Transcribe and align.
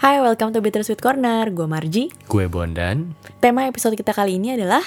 Hai, 0.00 0.16
welcome 0.16 0.48
to 0.56 0.64
Bittersweet 0.64 1.04
Corner. 1.04 1.52
Gue 1.52 1.68
Marji. 1.68 2.08
Gue 2.24 2.48
Bondan. 2.48 3.12
Tema 3.36 3.68
episode 3.68 4.00
kita 4.00 4.16
kali 4.16 4.40
ini 4.40 4.56
adalah 4.56 4.80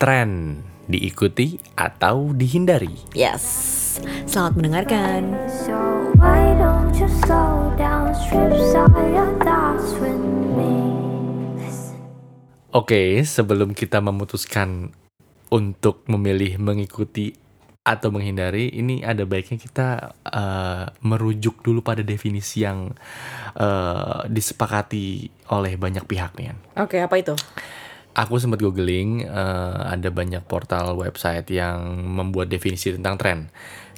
Tren 0.00 0.56
diikuti 0.88 1.60
atau 1.76 2.32
dihindari. 2.32 3.12
Yes. 3.12 3.44
Selamat 4.24 4.56
mendengarkan. 4.56 5.36
So 5.68 5.76
why 6.16 6.56
don't 6.56 6.96
you 6.96 7.04
slow 7.28 7.76
down, 7.76 8.16
strip 8.16 8.56
all 8.56 9.04
your 9.12 9.36
thoughts 9.44 10.00
with 10.00 10.16
me? 10.56 10.72
Listen. 11.60 12.00
Oke, 12.72 13.20
sebelum 13.20 13.76
kita 13.76 14.00
memutuskan 14.00 14.96
untuk 15.52 16.08
memilih 16.08 16.56
mengikuti 16.56 17.36
atau 17.84 18.08
menghindari, 18.08 18.72
ini 18.72 19.04
ada 19.04 19.28
baiknya 19.28 19.60
kita 19.60 20.16
eh, 20.24 20.84
merujuk 21.04 21.60
dulu 21.60 21.84
pada 21.84 22.00
definisi 22.00 22.64
yang 22.64 22.96
eh, 23.60 24.20
disepakati 24.24 25.28
oleh 25.52 25.76
banyak 25.76 26.08
pihak 26.08 26.32
nih. 26.40 26.56
Oke, 26.80 27.04
apa 27.04 27.20
itu? 27.20 27.36
Aku 28.16 28.40
sempat 28.40 28.64
googling, 28.64 29.28
eh, 29.28 29.78
ada 29.84 30.08
banyak 30.08 30.48
portal 30.48 30.96
website 30.96 31.44
yang 31.52 32.00
membuat 32.00 32.48
definisi 32.48 32.88
tentang 32.88 33.20
tren. 33.20 33.38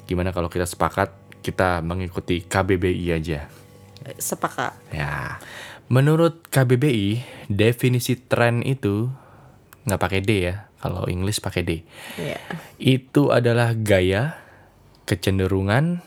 Gimana 0.03 0.35
kalau 0.35 0.51
kita 0.51 0.67
sepakat 0.67 1.39
kita 1.39 1.79
mengikuti 1.79 2.43
KBBI 2.43 3.15
aja? 3.15 3.47
Sepakat. 4.19 4.75
Ya, 4.91 5.39
menurut 5.87 6.43
KBBI 6.51 7.23
definisi 7.47 8.19
tren 8.19 8.59
itu 8.67 9.07
nggak 9.87 10.01
pakai 10.03 10.19
D 10.19 10.31
ya. 10.43 10.66
Kalau 10.77 11.09
English 11.09 11.41
pakai 11.41 11.61
D. 11.65 11.71
Iya. 12.21 12.37
Itu 12.77 13.33
adalah 13.33 13.73
gaya, 13.73 14.37
kecenderungan, 15.09 16.05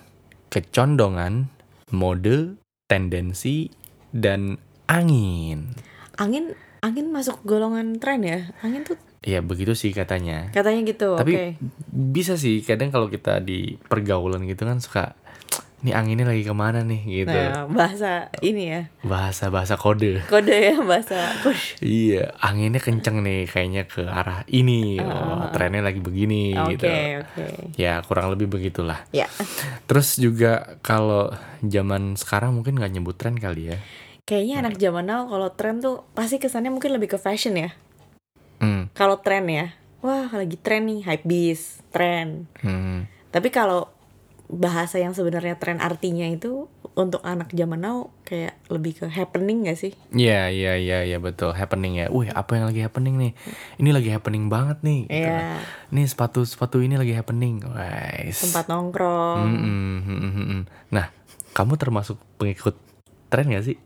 kecondongan, 0.48 1.50
mode, 1.90 2.58
tendensi, 2.86 3.70
dan 4.14 4.58
angin. 4.86 5.74
Angin 6.18 6.54
angin 6.80 7.12
masuk 7.12 7.42
golongan 7.44 7.98
tren 8.00 8.22
ya? 8.24 8.50
Angin 8.64 8.82
tuh 8.86 8.96
Ya 9.20 9.44
begitu 9.44 9.76
sih 9.76 9.92
katanya. 9.92 10.48
katanya 10.48 10.80
gitu. 10.88 11.12
Tapi 11.12 11.32
Oke. 11.36 11.46
bisa 11.92 12.40
sih 12.40 12.64
kadang 12.64 12.88
kalau 12.88 13.12
kita 13.12 13.36
di 13.44 13.76
pergaulan 13.76 14.48
gitu 14.48 14.64
kan 14.64 14.80
suka 14.80 15.12
ini 15.80 15.96
anginnya 15.96 16.28
lagi 16.28 16.44
ke 16.44 16.52
mana 16.52 16.84
nih 16.84 17.24
gitu. 17.24 17.32
Nah, 17.32 17.64
bahasa 17.64 18.28
ini 18.44 18.68
ya. 18.68 18.82
Bahasa 19.00 19.48
bahasa 19.48 19.80
kode. 19.80 20.20
Kode 20.28 20.52
ya, 20.52 20.76
bahasa 20.84 21.16
kode. 21.40 21.80
Iya, 21.80 22.36
anginnya 22.36 22.84
kenceng 22.84 23.24
nih 23.24 23.48
kayaknya 23.48 23.88
ke 23.88 24.04
arah 24.04 24.44
ini. 24.52 25.00
Oh, 25.00 25.48
trennya 25.56 25.80
lagi 25.80 26.04
begini 26.04 26.52
Oke, 26.52 26.76
gitu. 26.76 26.84
oke. 26.84 27.44
Ya, 27.80 28.04
kurang 28.04 28.28
lebih 28.28 28.52
begitulah. 28.52 29.08
Ya. 29.16 29.24
Terus 29.88 30.20
juga 30.20 30.76
kalau 30.84 31.32
zaman 31.64 32.20
sekarang 32.20 32.60
mungkin 32.60 32.76
nggak 32.76 32.92
nyebut 33.00 33.16
tren 33.16 33.40
kali 33.40 33.72
ya. 33.72 33.78
Kayaknya 34.28 34.56
anak 34.68 34.74
zaman 34.76 35.04
now 35.08 35.24
kalau 35.32 35.48
tren 35.56 35.80
tuh 35.80 36.04
pasti 36.12 36.36
kesannya 36.36 36.68
mungkin 36.68 36.92
lebih 36.92 37.16
ke 37.16 37.18
fashion 37.18 37.56
ya. 37.56 37.72
Hmm. 38.60 38.92
Kalau 38.92 39.16
tren 39.24 39.48
ya. 39.48 39.72
Wah, 40.04 40.28
lagi 40.32 40.56
tren 40.56 40.88
nih, 40.88 41.04
hype 41.04 41.24
beast, 41.28 41.84
tren. 41.92 42.48
hmm. 42.64 43.04
Tapi 43.32 43.48
kalau 43.52 43.88
bahasa 44.50 44.98
yang 44.98 45.14
sebenarnya 45.14 45.54
tren 45.62 45.78
artinya 45.78 46.26
itu 46.26 46.66
untuk 46.98 47.22
anak 47.22 47.54
zaman 47.54 47.78
now 47.78 48.10
kayak 48.26 48.58
lebih 48.66 48.98
ke 48.98 49.06
happening 49.06 49.62
gak 49.62 49.78
sih? 49.78 49.94
Iya, 50.10 50.50
iya, 50.50 50.74
iya, 50.74 50.98
iya 51.06 51.18
betul. 51.22 51.54
Happening 51.54 52.02
ya. 52.02 52.06
Wih, 52.10 52.34
apa 52.34 52.58
yang 52.58 52.66
lagi 52.66 52.82
happening 52.82 53.14
nih? 53.14 53.32
Ini 53.78 53.90
lagi 53.94 54.10
happening 54.10 54.50
banget 54.50 54.82
nih. 54.82 55.06
gitu 55.06 55.22
Iya. 55.22 55.30
kan. 55.30 55.62
Nih 55.94 56.06
sepatu-sepatu 56.10 56.82
ini 56.82 56.98
lagi 56.98 57.14
happening. 57.14 57.62
Guys. 57.62 58.42
Tempat 58.42 58.66
nongkrong. 58.66 59.38
Nah, 60.90 61.06
kamu 61.54 61.78
termasuk 61.78 62.18
pengikut 62.36 62.74
tren 63.30 63.54
gak 63.54 63.64
sih? 63.70 63.78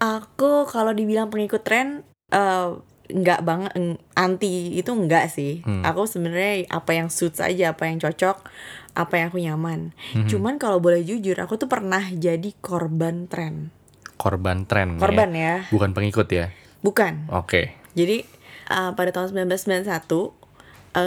Aku 0.00 0.64
kalau 0.64 0.96
dibilang 0.96 1.28
pengikut 1.28 1.60
tren 1.60 2.08
eh 2.32 2.68
nggak 3.12 3.40
banget 3.42 3.72
anti 4.14 4.74
itu 4.74 4.90
enggak 4.90 5.28
sih. 5.28 5.60
Hmm. 5.62 5.82
Aku 5.82 6.06
sebenarnya 6.06 6.66
apa 6.68 6.94
yang 6.94 7.08
suits 7.08 7.38
aja, 7.38 7.74
apa 7.74 7.90
yang 7.90 7.98
cocok, 7.98 8.46
apa 8.92 9.12
yang 9.14 9.26
aku 9.28 9.38
nyaman. 9.38 9.90
Hmm. 10.12 10.26
Cuman 10.26 10.56
kalau 10.56 10.78
boleh 10.78 11.02
jujur, 11.02 11.34
aku 11.36 11.56
tuh 11.56 11.66
pernah 11.66 12.02
jadi 12.08 12.50
korban 12.58 13.26
tren. 13.26 13.70
Korban 14.16 14.64
tren. 14.64 15.00
Korban 15.00 15.32
ya. 15.32 15.64
ya, 15.64 15.72
Bukan 15.72 15.90
pengikut 15.92 16.28
ya. 16.28 16.52
bukan. 16.80 17.28
Oke. 17.28 17.76
Jadi 17.92 18.22
uh, 18.68 18.92
pada 18.94 19.10
tahun 19.10 19.32
1991 19.48 19.88
uh, 19.90 20.30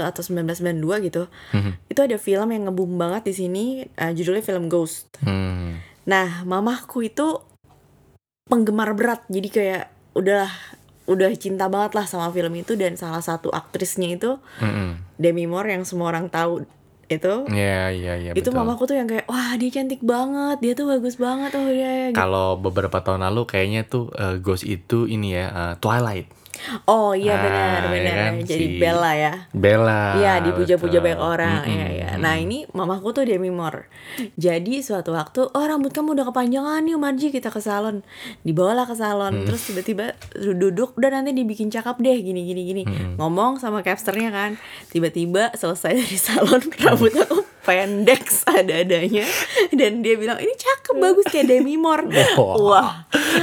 atau 0.09 0.21
1992 0.21 1.07
gitu, 1.07 1.23
Mhm. 1.53 1.71
itu 1.87 1.99
ada 1.99 2.17
film 2.17 2.47
yang 2.49 2.69
ngebum 2.69 2.93
banget 2.95 3.29
di 3.29 3.33
sini, 3.35 3.65
uh, 3.97 4.11
judulnya 4.11 4.41
film 4.41 4.65
Ghost. 4.67 5.13
Hmm. 5.21 5.77
Nah, 6.03 6.43
mamahku 6.43 7.05
itu 7.05 7.39
penggemar 8.43 8.91
berat, 8.93 9.23
jadi 9.31 9.47
kayak 9.47 9.83
udah 10.13 10.45
udah 11.03 11.31
cinta 11.35 11.67
banget 11.67 11.99
lah 11.99 12.05
sama 12.07 12.31
film 12.31 12.55
itu 12.55 12.79
dan 12.79 12.95
salah 12.95 13.19
satu 13.19 13.51
aktrisnya 13.51 14.15
itu 14.15 14.39
Mm-mm. 14.63 15.03
Demi 15.19 15.43
Moore 15.43 15.75
yang 15.75 15.83
semua 15.83 16.15
orang 16.15 16.31
tahu 16.31 16.63
itu. 17.11 17.33
Iya, 17.51 17.91
iya, 17.91 18.13
iya. 18.15 18.31
itu 18.31 18.49
betul. 18.49 18.57
mamaku 18.63 18.83
tuh 18.87 18.95
yang 18.95 19.07
kayak 19.11 19.27
wah 19.27 19.53
dia 19.59 19.69
cantik 19.69 20.01
banget, 20.01 20.57
dia 20.63 20.73
tuh 20.73 20.87
bagus 20.87 21.19
banget 21.19 21.51
oh 21.59 21.67
ya. 21.67 22.09
gitu. 22.09 22.17
Kalau 22.17 22.55
beberapa 22.57 23.03
tahun 23.03 23.27
lalu 23.27 23.43
kayaknya 23.45 23.81
tuh 23.85 24.09
eh, 24.15 24.39
Ghost 24.39 24.63
itu 24.63 25.05
ini 25.05 25.35
ya 25.35 25.45
eh, 25.51 25.73
Twilight. 25.83 26.27
Oh 26.83 27.11
iya 27.11 27.33
Ah, 27.33 27.41
benar 27.41 27.81
ya 27.81 27.89
benar. 27.89 28.15
kan, 28.15 28.33
Jadi 28.43 28.65
si- 28.67 28.77
Bella 28.77 29.11
ya. 29.13 29.33
Bella. 29.51 30.01
Iya 30.15 30.33
dipuja-puja 30.41 30.97
banyak 30.99 31.19
orang 31.19 31.61
Mm-mm, 31.61 31.73
Iya 31.73 31.87
iya. 31.89 32.07
mm-mm. 32.11 32.21
Nah 32.21 32.35
ini 32.35 32.57
mamaku 32.69 33.11
tuh 33.11 33.23
Demi 33.23 33.49
Moore 33.49 33.89
Jadi 34.35 34.79
suatu 34.79 35.11
waktu 35.11 35.43
Oh 35.47 35.63
rambut 35.63 35.89
kamu 35.89 36.13
udah 36.13 36.25
kepanjangan 36.25 36.81
nih 36.81 36.95
Marji 36.95 37.27
kita 37.29 37.49
ke 37.49 37.59
salon 37.59 38.05
Dibawalah 38.41 38.85
ke 38.85 38.93
salon 38.93 39.43
Terus 39.43 39.61
tiba-tiba 39.65 40.15
duduk 40.33 40.95
Udah 40.95 41.09
nanti 41.11 41.33
dibikin 41.33 41.67
cakep 41.67 41.97
deh 41.97 42.17
Gini 42.17 42.41
gini 42.43 42.61
gini 42.63 42.83
Ngomong 43.15 43.57
sama 43.57 43.81
capsternya 43.81 44.29
kan 44.29 44.55
Tiba-tiba 44.87 45.51
selesai 45.51 45.91
dari 45.99 46.17
salon 46.17 46.61
Rambut 46.77 47.11
aku 47.13 47.42
pendek 47.63 48.27
ada-adanya 48.59 49.23
Dan 49.71 50.03
dia 50.03 50.15
bilang 50.15 50.37
Ini 50.37 50.53
cakep 50.53 50.95
bagus 50.99 51.25
kayak 51.27 51.47
Demi 51.47 51.79
Moore 51.79 52.05
Wah. 52.37 52.55
Wah 52.59 52.91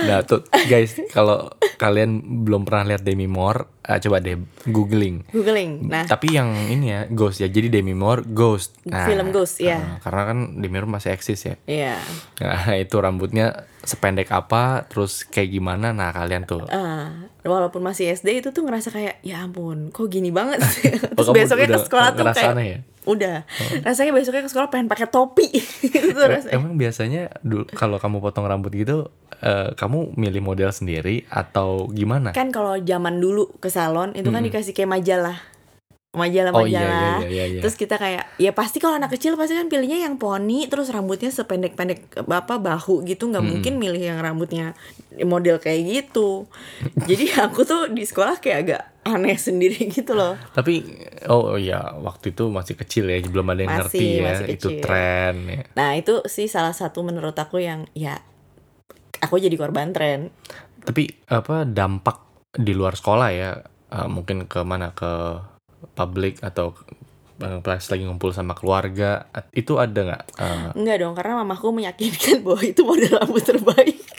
Nah 0.07 0.23
tuh 0.23 0.45
guys 0.69 0.97
kalau 1.11 1.51
kalian 1.77 2.45
belum 2.45 2.63
pernah 2.63 2.93
lihat 2.93 3.03
Demi 3.03 3.25
Moore, 3.25 3.81
eh, 3.83 3.97
coba 3.99 4.21
deh 4.21 4.37
googling. 4.69 5.25
Googling 5.33 5.89
Nah 5.89 6.05
Tapi 6.05 6.37
yang 6.37 6.53
ini 6.69 6.93
ya 6.93 7.01
Ghost 7.11 7.41
ya. 7.41 7.49
Jadi 7.49 7.73
Demi 7.73 7.97
Moore 7.97 8.23
Ghost. 8.23 8.79
Film 8.85 9.33
Ghost, 9.33 9.59
ya. 9.59 9.81
eh, 9.81 9.99
karena 9.99 10.23
kan 10.29 10.39
Demi 10.61 10.77
Moore 10.79 11.01
masih 11.01 11.11
eksis 11.11 11.41
ya. 11.43 11.57
Iya 11.65 11.97
Nah 12.39 12.77
itu 12.85 12.97
rambutnya 13.01 13.67
sependek 13.81 14.29
apa, 14.29 14.85
terus 14.87 15.25
kayak 15.25 15.57
gimana? 15.57 15.97
Nah 15.97 16.13
kalian 16.13 16.45
tuh. 16.45 16.69
Ah, 16.69 17.33
walaupun 17.43 17.81
masih 17.81 18.11
SD 18.11 18.41
itu 18.41 18.49
tuh 18.51 18.63
ngerasa 18.63 18.89
kayak 18.89 19.21
ya 19.21 19.41
ampun 19.41 19.89
kok 19.89 20.07
gini 20.07 20.29
banget 20.29 20.61
sih 20.73 20.93
terus 20.93 21.17
Oh, 21.23 21.33
besoknya 21.33 21.69
ke 21.69 21.79
sekolah 21.81 22.09
tuh 22.13 22.25
kayak 22.27 22.55
ya? 22.59 22.79
udah 23.03 23.37
rasanya 23.81 24.13
besoknya 24.13 24.43
ke 24.43 24.51
sekolah 24.51 24.69
pengen 24.69 24.87
pakai 24.87 25.07
topi 25.07 25.49
itu 25.89 26.13
Eh, 26.13 26.29
rasanya 26.29 26.53
Emang 26.53 26.77
biasanya 26.77 27.23
dulu 27.41 27.65
kalau 27.71 27.97
kamu 27.97 28.19
potong 28.19 28.45
rambut 28.45 28.69
gitu, 28.71 29.09
eh, 29.39 29.73
kamu 29.73 30.13
milih 30.15 30.43
model 30.43 30.69
sendiri 30.69 31.25
atau 31.27 31.89
gimana? 31.89 32.31
kan 32.31 32.49
kalau 32.49 32.77
zaman 32.77 33.17
dulu 33.17 33.49
ke 33.57 33.67
salon 33.67 34.13
itu 34.13 34.29
kan 34.29 34.41
Mm-mm. 34.41 34.53
dikasih 34.53 34.73
kayak 34.73 34.91
majalah 34.91 35.41
majalah 36.11 36.51
Oh 36.51 36.67
iya 36.67 36.83
iya 36.83 37.27
iya. 37.31 37.45
iya. 37.47 37.61
terus 37.63 37.79
kita 37.79 37.95
kayak 37.95 38.35
ya 38.35 38.51
pasti 38.51 38.83
kalau 38.83 38.99
anak 38.99 39.15
kecil 39.15 39.39
pasti 39.39 39.55
kan 39.55 39.71
pilihnya 39.71 40.03
yang 40.11 40.19
poni 40.19 40.67
terus 40.67 40.91
rambutnya 40.91 41.31
sependek-pendek 41.31 42.27
apa 42.27 42.59
bahu 42.59 43.07
gitu 43.07 43.31
nggak 43.31 43.39
Mm-mm. 43.39 43.53
mungkin 43.63 43.79
milih 43.79 44.03
yang 44.03 44.19
rambutnya 44.19 44.75
model 45.23 45.63
kayak 45.63 45.87
gitu 45.87 46.51
jadi 47.07 47.31
aku 47.47 47.63
tuh 47.63 47.87
di 47.95 48.03
sekolah 48.03 48.43
kayak 48.43 48.59
agak 48.67 48.83
aneh 49.07 49.39
sendiri 49.39 49.87
gitu 49.97 50.19
loh 50.19 50.35
Tapi 50.51 50.83
oh, 51.31 51.55
oh 51.55 51.59
iya 51.59 51.95
waktu 52.03 52.35
itu 52.35 52.51
masih 52.51 52.75
kecil 52.75 53.07
ya, 53.07 53.23
belum 53.23 53.47
ada 53.55 53.61
yang 53.63 53.71
Masih, 53.71 53.81
ngerti 53.87 54.07
ya 54.11 54.23
masih 54.27 54.47
itu 54.51 54.69
tren 54.83 55.35
ya. 55.47 55.63
Nah 55.79 55.91
itu 55.97 56.15
sih 56.27 56.51
salah 56.51 56.75
satu 56.75 57.07
menurut 57.07 57.33
aku 57.39 57.63
yang 57.63 57.87
ya 57.97 58.19
aku 59.23 59.41
jadi 59.41 59.55
korban 59.57 59.95
tren. 59.95 60.35
Tapi 60.83 61.07
apa 61.31 61.65
dampak 61.65 62.19
di 62.51 62.75
luar 62.75 62.99
sekolah 62.99 63.29
ya? 63.31 63.51
eh, 63.91 64.09
mungkin 64.11 64.47
ke 64.47 64.61
mana 64.63 64.95
ke 64.95 65.43
publik 65.95 66.43
atau 66.45 66.75
eh, 67.41 67.59
pas 67.61 67.81
lagi 67.81 68.03
ngumpul 68.05 68.33
sama 68.33 68.53
keluarga 68.53 69.27
itu 69.53 69.81
ada 69.81 70.01
nggak? 70.01 70.23
Eh, 70.37 70.71
Enggak 70.77 70.97
dong 71.01 71.15
karena 71.17 71.41
mamaku 71.41 71.73
meyakinkan 71.73 72.45
bahwa 72.45 72.63
itu 72.63 72.81
model 72.85 73.13
rambut 73.21 73.45
terbaik. 73.45 73.99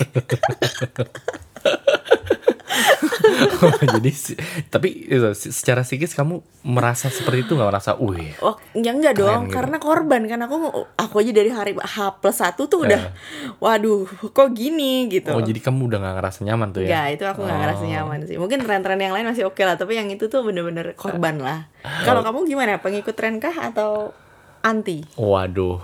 jadi 3.94 4.12
tapi 4.68 4.88
itu, 5.06 5.28
si- 5.34 5.50
secara 5.50 5.82
psikis 5.82 6.12
kamu 6.12 6.40
merasa 6.64 7.08
seperti 7.08 7.44
itu 7.44 7.54
nggak 7.54 7.68
merasa, 7.68 7.96
wih, 7.96 8.32
Oh 8.40 8.54
ya 8.72 8.92
enggak 8.92 9.16
dong 9.16 9.48
gitu. 9.48 9.54
karena 9.54 9.78
korban 9.78 10.22
kan 10.26 10.40
aku 10.42 10.56
aku 10.94 11.16
aja 11.18 11.32
dari 11.32 11.50
hari 11.50 11.74
H 11.74 11.96
plus 12.18 12.38
satu 12.38 12.66
tuh 12.66 12.86
udah 12.86 13.12
waduh 13.58 14.06
kok 14.28 14.50
gini 14.52 15.08
gitu. 15.08 15.28
Eh. 15.28 15.36
oh 15.36 15.42
jadi 15.42 15.58
kamu 15.58 15.88
udah 15.88 16.00
nggak 16.00 16.16
ngerasa 16.18 16.40
nyaman 16.44 16.68
tuh 16.70 16.82
ya? 16.82 16.88
Enggak, 16.88 17.08
itu 17.12 17.24
aku 17.26 17.40
nggak 17.42 17.60
ngerasa 17.60 17.82
Oh. 17.82 17.90
nyaman 17.90 18.20
sih. 18.24 18.36
Mungkin 18.36 18.60
tren-tren 18.62 18.98
yang 18.98 19.12
lain 19.12 19.26
masih 19.26 19.44
oke 19.44 19.62
lah, 19.62 19.76
tapi 19.76 19.96
yang 19.96 20.08
itu 20.08 20.26
tuh 20.26 20.42
bener-bener 20.42 20.94
korban 20.94 21.38
lah. 21.38 21.68
Kalau 22.04 22.22
kamu 22.22 22.46
gimana? 22.46 22.78
Pengikut 22.78 23.14
tren 23.14 23.38
kah 23.38 23.54
atau 23.54 24.14
anti? 24.62 25.02
Waduh, 25.16 25.82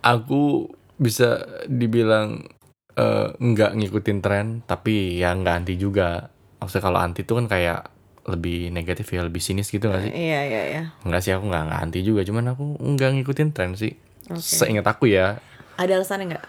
aku 0.00 0.72
bisa 0.96 1.38
dibilang 1.64 2.48
eh, 2.94 3.28
nggak 3.32 3.76
ngikutin 3.76 4.18
tren 4.18 4.46
tapi 4.64 5.14
ya 5.16 5.30
nggak 5.30 5.54
anti 5.54 5.74
juga 5.76 6.26
maksudnya 6.58 6.84
kalau 6.84 6.98
anti 6.98 7.22
itu 7.22 7.32
kan 7.32 7.46
kayak 7.46 7.80
lebih 8.24 8.68
negatif 8.68 9.08
ya 9.08 9.22
lebih 9.22 9.40
sinis 9.40 9.66
gitu 9.66 9.88
gak 9.88 10.04
sih 10.04 10.12
Iya 10.12 10.40
iya 10.44 10.62
iya. 10.68 10.82
Enggak 11.00 11.22
sih 11.22 11.32
aku 11.32 11.48
nggak 11.48 11.64
anti 11.72 12.02
juga 12.02 12.20
cuman 12.22 12.52
aku 12.52 12.62
nggak 12.76 13.10
ngikutin 13.16 13.48
tren 13.50 13.72
sih 13.72 13.96
Oke. 14.28 14.36
seingat 14.36 14.84
aku 14.84 15.08
ya 15.08 15.40
Ada 15.74 15.96
alasannya 15.96 16.36
nggak? 16.36 16.44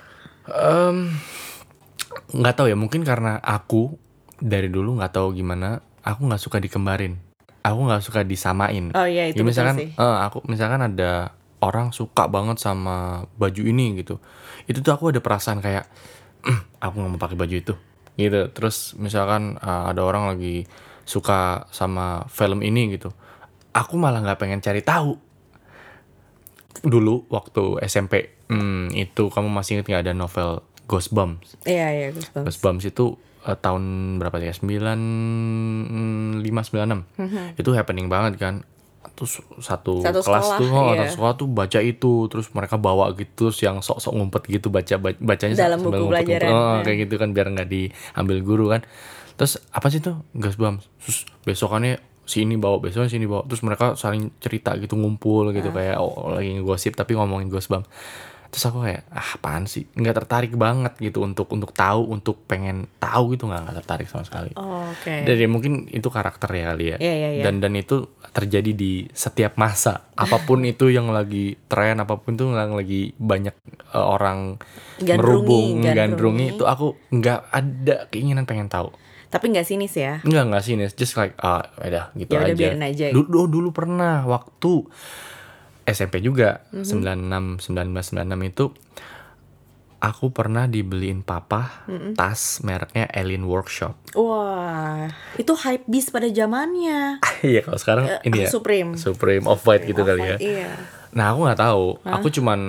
Em, 0.49 0.97
nggak 2.31 2.53
tahu 2.53 2.67
ya 2.67 2.75
mungkin 2.75 3.01
karena 3.01 3.37
aku 3.39 3.95
dari 4.35 4.67
dulu 4.67 4.97
nggak 4.97 5.13
tahu 5.13 5.31
gimana 5.31 5.79
aku 6.01 6.25
nggak 6.25 6.41
suka 6.41 6.57
dikembarin 6.57 7.15
aku 7.61 7.79
nggak 7.85 8.01
suka 8.01 8.19
disamain 8.23 8.91
Oh 8.91 9.05
iya 9.05 9.27
itu 9.27 9.39
Ya, 9.39 9.45
misalkan 9.45 9.75
sih. 9.77 9.89
eh, 9.91 10.17
aku 10.19 10.41
misalkan 10.45 10.81
ada 10.81 11.31
orang 11.59 11.91
suka 11.91 12.25
banget 12.25 12.57
sama 12.57 13.23
baju 13.35 13.61
ini 13.61 13.99
gitu 13.99 14.17
itu 14.65 14.79
tuh 14.79 14.91
aku 14.91 15.11
ada 15.11 15.19
perasaan 15.19 15.59
kayak 15.59 15.85
"Hmm, 16.41 16.59
aku 16.83 16.95
nggak 16.97 17.11
mau 17.13 17.21
pakai 17.21 17.37
baju 17.37 17.55
itu 17.55 17.73
gitu 18.19 18.51
terus 18.51 18.99
misalkan 18.99 19.55
eh, 19.55 19.83
ada 19.95 20.03
orang 20.03 20.35
lagi 20.35 20.67
suka 21.07 21.65
sama 21.71 22.27
film 22.27 22.59
ini 22.59 22.99
gitu 22.99 23.15
aku 23.71 23.95
malah 23.95 24.19
nggak 24.19 24.39
pengen 24.43 24.59
cari 24.59 24.83
tahu 24.83 25.15
dulu 26.83 27.27
waktu 27.31 27.79
SMP 27.87 28.45
hmm, 28.51 28.91
itu 28.93 29.31
kamu 29.31 29.47
masih 29.49 29.79
ingat 29.79 29.87
nggak 29.87 30.03
ada 30.05 30.13
novel 30.13 30.61
Ghostbumps 30.89 31.53
Iya 31.69 31.87
iya 31.93 32.07
Goosebumps. 32.09 32.45
Ghostbumps 32.49 32.83
itu 32.89 33.05
eh, 33.45 33.57
tahun 33.57 34.17
berapa 34.17 34.41
ya? 34.41 34.53
95 34.57 36.41
96. 36.41 37.61
Itu 37.61 37.69
happening 37.77 38.09
banget 38.09 38.41
kan. 38.41 38.65
Terus 39.19 39.33
satu, 39.59 39.99
Satu 39.99 40.23
kelas 40.23 40.23
sekolah, 40.23 40.57
tuh, 40.57 40.69
oh, 40.71 40.83
iya. 40.89 41.03
satu 41.03 41.11
sekolah 41.13 41.33
tuh 41.35 41.47
baca 41.49 41.79
itu, 41.81 42.13
terus 42.25 42.47
mereka 42.49 42.75
bawa 42.75 43.11
gitu, 43.11 43.27
terus 43.45 43.59
yang 43.59 43.77
sok-sok 43.77 44.13
ngumpet 44.13 44.47
gitu 44.47 44.67
baca 44.69 44.95
bac- 44.95 45.19
bacanya 45.19 45.59
Dalam 45.59 45.75
buku 45.77 45.91
ngumpet-ngumpet. 45.91 46.23
pelajaran. 46.23 46.49
Oh, 46.49 46.55
Nah. 46.55 46.81
kayak 46.81 46.97
gitu 47.03 47.15
kan 47.15 47.29
biar 47.29 47.47
nggak 47.49 47.67
diambil 47.67 48.37
guru 48.39 48.65
kan. 48.69 48.81
Terus 49.35 49.59
apa 49.69 49.87
sih 49.87 49.99
tuh 49.99 50.23
Ghostbumps? 50.33 50.87
Terus 50.99 51.17
besokannya 51.43 51.99
si 52.23 52.43
ini 52.43 52.55
bawa 52.55 52.77
besoknya 52.77 53.09
sini 53.09 53.25
bawa 53.25 53.41
terus 53.43 53.59
mereka 53.59 53.93
saling 53.93 54.29
cerita 54.37 54.77
gitu 54.77 54.93
ngumpul 54.93 55.49
Ah. 55.49 55.51
gitu 55.51 55.69
kayak 55.69 55.97
oh, 55.97 56.29
lagi 56.29 56.53
ngegosip 56.53 56.93
tapi 56.93 57.11
ngomongin 57.13 57.49
Ghostbumps 57.49 57.89
terus 58.49 58.65
aku 58.65 58.81
kayak 58.81 59.05
ah 59.07 59.29
apaan 59.35 59.63
sih 59.63 59.85
nggak 59.87 60.15
tertarik 60.17 60.53
banget 60.53 60.97
gitu 60.97 61.21
untuk 61.21 61.45
untuk 61.47 61.69
tahu 61.69 62.09
untuk 62.09 62.41
pengen 62.43 62.89
tahu 62.95 63.33
gitu 63.33 63.45
nggak 63.45 63.61
nggak 63.61 63.77
tertarik 63.79 64.05
sama 64.05 64.21
sekali 64.21 64.51
Oh, 64.53 64.89
Oke. 64.89 65.21
dari 65.21 65.45
mungkin 65.45 65.85
itu 65.87 66.05
karakter 66.05 66.49
ya 66.49 66.63
kali 66.67 66.85
ya 66.87 66.97
Iya, 66.97 67.13
iya, 67.15 67.29
iya. 67.31 67.43
dan 67.43 67.59
dan 67.59 67.73
itu 67.73 68.09
terjadi 68.27 68.71
di 68.71 68.91
setiap 69.09 69.53
masa 69.55 70.09
apa 70.11 70.37
pun 70.39 70.61
itu 70.63 70.87
yang 70.87 71.09
lagi 71.09 71.61
tren 71.63 71.97
apa 71.97 72.15
pun 72.15 72.33
itu 72.33 72.49
yang 72.49 72.73
lagi 72.73 73.13
banyak 73.15 73.53
eh, 73.87 73.97
orang 73.97 74.57
Gandrungi, 74.97 75.13
merubung 75.15 75.67
gandrungi. 75.79 75.93
gandrungi 75.95 76.45
itu 76.51 76.63
aku 76.63 76.87
nggak 77.11 77.39
ada 77.47 77.95
keinginan 78.09 78.43
pengen 78.43 78.65
tahu 78.67 78.89
Tapi 79.29 79.45
nggak 79.47 79.61
sinis 79.63 79.93
ya. 79.93 80.25
Enggak 80.25 80.43
enggak 80.43 80.63
sih 80.63 80.73
Nes, 80.73 80.89
just 80.91 81.13
like 81.13 81.37
ah 81.37 81.61
udah 81.77 82.09
gitu 82.13 82.33
Ya 82.33 82.41
udah, 82.41 82.49
aja. 82.49 82.57
biarin 82.57 82.81
aja. 82.81 83.05
Dulu, 83.13 83.29
dulu 83.29 83.45
dulu 83.47 83.69
pernah 83.71 84.25
waktu 84.25 84.89
SMP 85.89 86.19
juga 86.19 86.61
Mhm. 86.69 86.85
96 86.85 87.57
1996 87.59 88.13
itu 88.45 88.65
aku 89.99 90.31
pernah 90.31 90.63
dibeliin 90.63 91.21
papa 91.21 91.83
Mhm. 91.85 92.15
tas 92.15 92.63
mereknya 92.63 93.03
Alien 93.11 93.43
Workshop. 93.43 94.15
Wah, 94.15 95.11
itu 95.35 95.51
hype 95.53 95.83
beast 95.85 96.09
pada 96.09 96.25
zamannya. 96.25 97.19
Iya 97.41 97.61
kalau 97.61 97.75
sekarang 97.77 98.05
ini 98.23 98.43
ya 98.43 98.49
Supreme. 98.49 98.95
Supreme 98.95 99.43
off 99.43 99.63
white 99.63 99.83
gitu 99.83 100.01
kali 100.01 100.23
ya. 100.25 100.37
Iya. 100.39 100.71
Nah 101.09 101.33
aku 101.33 101.43
nggak 101.43 101.59
tahu, 101.59 101.85
aku 102.01 102.27
cuman 102.31 102.59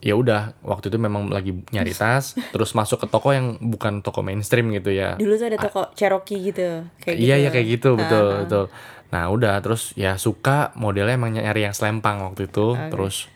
ya 0.00 0.16
udah 0.16 0.58
waktu 0.60 0.88
itu 0.88 0.98
memang 0.98 1.28
lagi 1.28 1.54
nyari 1.70 1.92
tas, 1.92 2.34
terus 2.50 2.72
masuk 2.72 2.98
ke 2.98 3.06
toko 3.06 3.30
yang 3.30 3.62
bukan 3.62 4.02
toko 4.02 4.18
mainstream 4.20 4.72
gitu 4.72 4.90
ya. 4.90 5.14
Dulu 5.14 5.36
tuh 5.36 5.46
ada 5.46 5.58
toko 5.60 5.86
Cherokee 5.94 6.40
gitu. 6.42 6.82
Kayak 6.98 7.14
Iya 7.14 7.22
gitu. 7.28 7.42
iya 7.42 7.48
kayak 7.50 7.66
gitu 7.70 7.88
betul 7.94 8.26
Ah. 8.26 8.38
betul. 8.42 8.64
Nah 9.12 9.28
udah 9.28 9.60
terus 9.60 9.92
ya 9.92 10.16
suka 10.16 10.72
modelnya 10.74 11.20
emang 11.20 11.36
nyari 11.36 11.68
yang 11.68 11.76
selempang 11.76 12.24
waktu 12.24 12.48
itu. 12.48 12.74
Terus 12.88 13.28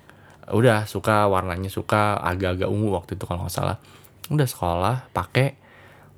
udah 0.49 0.89
suka 0.89 1.29
warnanya 1.29 1.69
suka 1.69 2.17
agak-agak 2.23 2.71
ungu 2.71 2.97
waktu 2.97 3.21
itu 3.21 3.25
kalau 3.29 3.45
nggak 3.45 3.55
salah. 3.55 3.77
Udah 4.33 4.49
sekolah 4.49 4.97
pakai, 5.13 5.55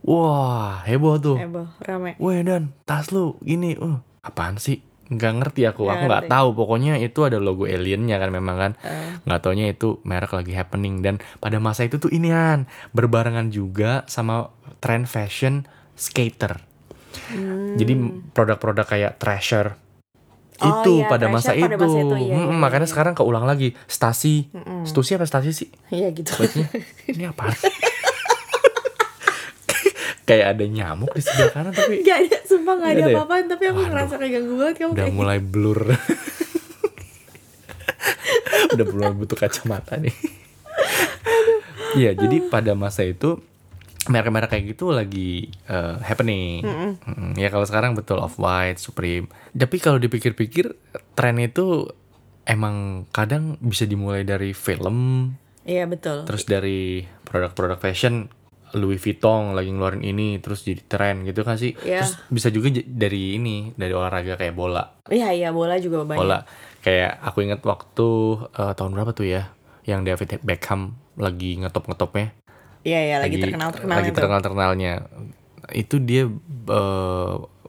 wah 0.07 0.81
heboh 0.87 1.19
tuh. 1.21 1.37
Heboh, 1.37 1.69
rame. 1.83 2.17
Weh 2.23 2.41
dan 2.47 2.73
tas 2.89 3.11
lu 3.13 3.37
gini, 3.45 3.77
uh, 3.77 4.01
apaan 4.25 4.57
sih? 4.57 4.81
Nggak 5.09 5.33
ngerti 5.41 5.65
aku, 5.65 5.89
Nggak 5.89 5.97
aku 5.97 6.05
nggak 6.09 6.27
tahu. 6.29 6.49
Pokoknya 6.53 7.01
itu 7.01 7.25
ada 7.25 7.41
logo 7.41 7.65
aliennya 7.65 8.21
kan 8.21 8.31
memang 8.33 8.57
kan. 8.57 8.73
Eh. 8.85 9.25
Nggak 9.25 9.41
taunya 9.41 9.67
itu 9.73 10.01
merek 10.05 10.33
lagi 10.37 10.53
happening 10.53 11.01
dan 11.01 11.21
pada 11.41 11.57
masa 11.59 11.89
itu 11.89 11.97
tuh 11.97 12.13
inian 12.13 12.69
berbarengan 12.93 13.49
juga 13.49 14.05
sama 14.07 14.53
tren 14.85 15.09
fashion 15.09 15.65
skater. 15.97 16.68
Jadi 17.75 17.93
produk-produk 18.31 18.87
kayak 18.87 19.17
Treasure 19.17 19.89
Hmm. 20.59 20.59
Oh 20.59 20.83
itu 20.83 20.91
iya, 20.99 21.07
pada 21.07 21.27
masa 21.31 21.55
Treasure 21.55 21.55
itu. 21.55 21.65
pada 21.71 21.77
masa 21.79 21.99
itu, 22.01 22.15
iya, 22.19 22.35
Mm, 22.35 22.43
iya, 22.43 22.57
makanya 22.59 22.83
iya. 22.83 22.91
sekarang 22.91 23.15
keulang 23.15 23.47
lagi. 23.47 23.79
Stasi. 23.87 24.51
Stusi 24.83 25.15
apa 25.15 25.23
Stasi 25.23 25.55
sih? 25.55 25.71
Iya 25.87 26.11
gitu. 26.11 26.35
Bacanya, 26.35 26.67
ini 27.07 27.23
apa? 27.25 27.47
kayak 30.27 30.47
ada 30.53 30.65
nyamuk 30.67 31.15
di 31.15 31.23
sebelah 31.23 31.49
kanan 31.49 31.71
tapi 31.71 32.03
Gak 32.03 32.19
ada, 32.21 32.39
sumpah 32.43 32.75
gak 32.77 32.91
ada 32.91 33.01
ada 33.01 33.11
ya? 33.15 33.23
Tapi 33.47 33.65
aku 33.65 33.79
Waduh. 33.79 33.89
ngerasa 33.89 34.15
keganggu 34.19 34.55
banget 34.59 34.75
kamu 34.77 34.91
udah 34.91 35.01
kayak 35.01 35.15
mulai 35.15 35.39
blur. 35.55 35.81
udah 38.69 38.87
mulai 38.91 39.13
butuh 39.15 39.39
kacamata 39.39 39.97
nih. 39.97 40.15
Iya, 41.95 42.15
jadi 42.15 42.45
pada 42.45 42.75
masa 42.75 43.03
itu 43.03 43.41
merek-merek 44.09 44.49
kayak 44.49 44.65
gitu 44.73 44.91
lagi 44.91 45.49
eh, 45.67 45.95
happening. 46.01 46.65
Mm, 46.65 47.37
Ya 47.37 47.49
kalau 47.49 47.65
sekarang 47.65 47.93
betul 47.93 48.19
off 48.19 48.37
white, 48.37 48.77
Supreme. 48.77 49.29
Tapi 49.53 49.77
kalau 49.79 49.97
dipikir-pikir 49.97 50.75
tren 51.13 51.37
itu 51.39 51.87
emang 52.43 53.05
kadang 53.11 53.61
bisa 53.61 53.85
dimulai 53.85 54.25
dari 54.25 54.53
film, 54.53 55.31
Iya 55.63 55.85
betul. 55.85 56.25
terus 56.25 56.49
dari 56.49 57.05
produk-produk 57.23 57.77
fashion 57.77 58.33
Louis 58.73 59.01
Vuitton 59.01 59.57
lagi 59.57 59.69
ngeluarin 59.69 60.05
ini 60.05 60.37
terus 60.41 60.61
jadi 60.61 60.81
tren 60.85 61.25
gitu 61.25 61.41
kan 61.41 61.57
sih. 61.57 61.73
Iya. 61.79 62.05
terus 62.05 62.21
bisa 62.29 62.49
juga 62.49 62.69
dari 62.85 63.37
ini 63.37 63.73
dari 63.73 63.93
olahraga 63.93 64.37
kayak 64.37 64.53
bola. 64.53 64.85
Iya 65.09 65.33
iya 65.33 65.49
bola 65.53 65.77
juga 65.77 66.05
banyak. 66.05 66.21
Bola. 66.21 66.45
Kayak 66.81 67.21
aku 67.21 67.39
inget 67.45 67.61
waktu 67.65 68.09
eh, 68.53 68.73
tahun 68.77 68.93
berapa 68.93 69.13
tuh 69.13 69.29
ya 69.29 69.53
yang 69.85 70.05
David 70.05 70.45
Beckham 70.45 70.97
lagi 71.17 71.57
ngetop 71.59 71.89
ngetopnya 71.89 72.37
Iya 72.89 73.01
iya 73.05 73.17
lagi 73.21 73.37
terkenal 73.37 73.69
terkenal 73.69 73.97
lagi 74.01 74.09
itu 74.09 74.17
terkenal 74.17 74.41
terkenalnya 74.41 74.93
itu 75.71 76.01
dia 76.01 76.25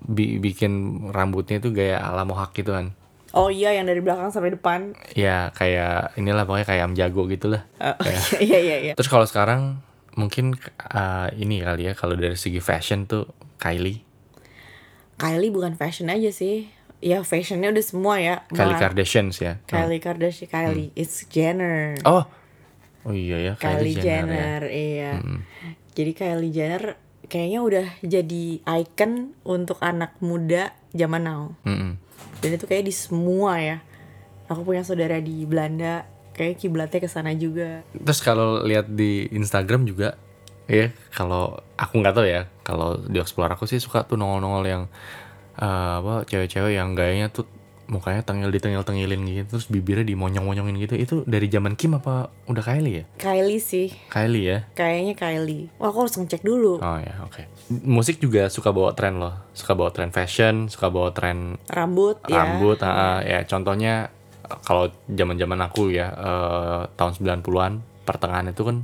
bi- 0.02 0.40
bikin 0.40 0.72
rambutnya 1.12 1.60
tuh 1.60 1.72
gaya 1.72 2.00
ala 2.00 2.24
mohawk 2.24 2.56
gitu 2.56 2.72
kan. 2.72 2.96
Oh 3.30 3.52
iya 3.52 3.70
yang 3.72 3.86
dari 3.86 4.00
belakang 4.00 4.32
sampai 4.32 4.56
depan. 4.56 4.96
Ya 5.14 5.52
kayak 5.54 6.16
inilah 6.16 6.44
pokoknya 6.44 6.66
kayak 6.66 6.84
am 6.84 6.94
jago 6.94 7.28
gitu 7.28 7.52
lah 7.52 7.62
Oh, 7.78 7.94
Kayak- 8.02 8.26
Iya 8.40 8.58
iya 8.60 8.78
iya. 8.82 8.94
Terus 8.96 9.06
kalau 9.06 9.28
sekarang 9.28 9.84
mungkin 10.16 10.58
uh, 10.82 11.30
ini 11.34 11.62
kali 11.62 11.86
ya 11.86 11.94
kalau 11.94 12.16
dari 12.16 12.34
segi 12.34 12.58
fashion 12.58 13.06
tuh 13.06 13.30
Kylie, 13.56 14.02
Kylie 15.16 15.52
bukan 15.52 15.76
fashion 15.76 16.08
aja 16.08 16.32
sih. 16.32 16.72
Ya 17.00 17.24
fashionnya 17.24 17.72
udah 17.72 17.86
semua 17.86 18.20
ya. 18.20 18.44
Kylie 18.50 18.76
Kardashian 18.76 19.32
ya. 19.32 19.60
Kylie 19.64 20.00
Kardashian 20.00 20.48
Kylie 20.48 20.90
It's 20.96 21.24
Jenner. 21.28 21.96
Oh, 22.04 22.24
oh 23.08 23.16
iya 23.16 23.38
ya 23.40 23.54
Kylie, 23.56 23.96
ya. 23.96 24.04
Jenner, 24.04 24.62
iya. 24.68 25.12
Jadi 25.96 26.12
Kylie 26.16 26.52
Jenner 26.52 26.84
kayaknya 27.30 27.60
udah 27.62 27.88
jadi 28.02 28.44
icon 28.66 29.38
untuk 29.46 29.78
anak 29.86 30.18
muda 30.20 30.74
zaman 30.92 31.24
now. 31.24 31.44
Mm-mm. 31.64 31.96
Dan 32.42 32.50
itu 32.58 32.66
kayak 32.66 32.90
di 32.90 32.94
semua 32.96 33.62
ya. 33.62 33.78
Aku 34.50 34.66
punya 34.66 34.82
saudara 34.82 35.22
di 35.22 35.46
Belanda, 35.46 36.10
kayak 36.34 36.58
kiblatnya 36.58 37.00
ke 37.04 37.10
sana 37.12 37.38
juga. 37.38 37.86
Terus 37.94 38.22
kalau 38.26 38.66
lihat 38.66 38.90
di 38.90 39.30
Instagram 39.30 39.86
juga, 39.86 40.18
ya 40.66 40.90
kalau 41.14 41.62
aku 41.78 42.02
nggak 42.02 42.16
tahu 42.18 42.26
ya, 42.26 42.50
kalau 42.66 42.98
di 42.98 43.22
explore 43.22 43.54
aku 43.54 43.70
sih 43.70 43.78
suka 43.78 44.10
tuh 44.10 44.18
nongol-nongol 44.18 44.66
yang 44.66 44.84
uh, 45.62 46.02
apa 46.02 46.26
cewek-cewek 46.26 46.74
yang 46.82 46.98
gayanya 46.98 47.30
tuh 47.30 47.46
mukanya 47.90 48.22
tengil 48.22 48.54
ditengil 48.54 48.86
tengilin 48.86 49.26
gitu, 49.26 49.58
terus 49.58 49.66
bibirnya 49.66 50.06
dimonyong-monyongin 50.06 50.78
gitu. 50.78 50.94
Itu 50.94 51.16
dari 51.26 51.50
zaman 51.50 51.74
Kim 51.74 51.98
apa 51.98 52.30
udah 52.46 52.62
Kylie 52.62 53.02
ya? 53.02 53.06
Kylie 53.18 53.58
sih, 53.58 53.90
Kylie 54.08 54.46
ya. 54.46 54.60
kayaknya 54.78 55.18
Kylie. 55.18 55.74
Wah, 55.82 55.90
aku 55.90 56.06
harus 56.06 56.14
ngecek 56.16 56.46
dulu. 56.46 56.78
Oh 56.78 56.98
ya, 57.02 57.26
oke. 57.26 57.50
Musik 57.82 58.22
juga 58.22 58.48
suka 58.48 58.70
bawa 58.70 58.94
tren 58.94 59.18
loh. 59.18 59.34
Suka 59.52 59.74
bawa 59.74 59.90
tren 59.90 60.14
fashion, 60.14 60.70
suka 60.70 60.88
bawa 60.88 61.10
tren 61.12 61.58
Rambut 61.68 62.22
ya. 62.30 62.46
rambut 62.46 62.78
ah, 62.86 62.90
ah. 62.90 63.18
ya 63.26 63.44
contohnya 63.44 64.14
eh, 64.46 64.60
kalau 64.62 64.88
zaman-zaman 65.10 65.60
aku 65.66 65.90
ya 65.90 66.08
eh, 66.14 66.82
tahun 66.94 67.12
90-an 67.42 67.74
pertengahan 68.06 68.54
itu 68.54 68.62
kan 68.64 68.78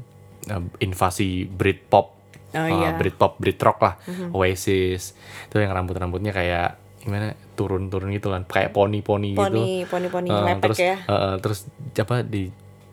eh, 0.50 0.63
invasi 0.81 1.45
Britpop 1.45 2.17
Oh, 2.55 2.63
eh, 2.63 2.71
iya. 2.71 2.95
Mhm. 2.95 3.00
Britpop 3.03 3.35
Britrock 3.35 3.83
lah 3.83 4.00
Oasis 4.31 5.12
itu 5.51 5.55
yang 5.59 5.75
rambut-rambutnya 5.75 6.31
kayak 6.31 6.79
gimana 7.05 7.27
turun-turun 7.53 8.09
gitu 8.09 8.27
kan 8.27 8.43
kayak 8.43 8.74
poni-poni 8.74 9.31
gitu 9.31 9.45
Poni, 9.45 9.85
poni-poni 9.85 10.27
lepek 10.27 10.59
terus 10.65 10.77
ya. 10.79 10.95
eh, 11.00 11.35
terus 11.38 11.59
apa 11.95 12.19
di 12.19 12.50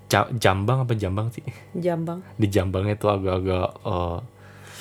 Ja- 0.06 0.28
Jambang 0.30 0.84
apa 0.84 0.92
Jambang 0.92 1.32
sih? 1.32 1.40
Jambang 1.72 2.20
Di 2.36 2.44
Jambang 2.46 2.84
itu 2.84 3.08
agak-agak 3.08 3.68
eh, 3.82 4.18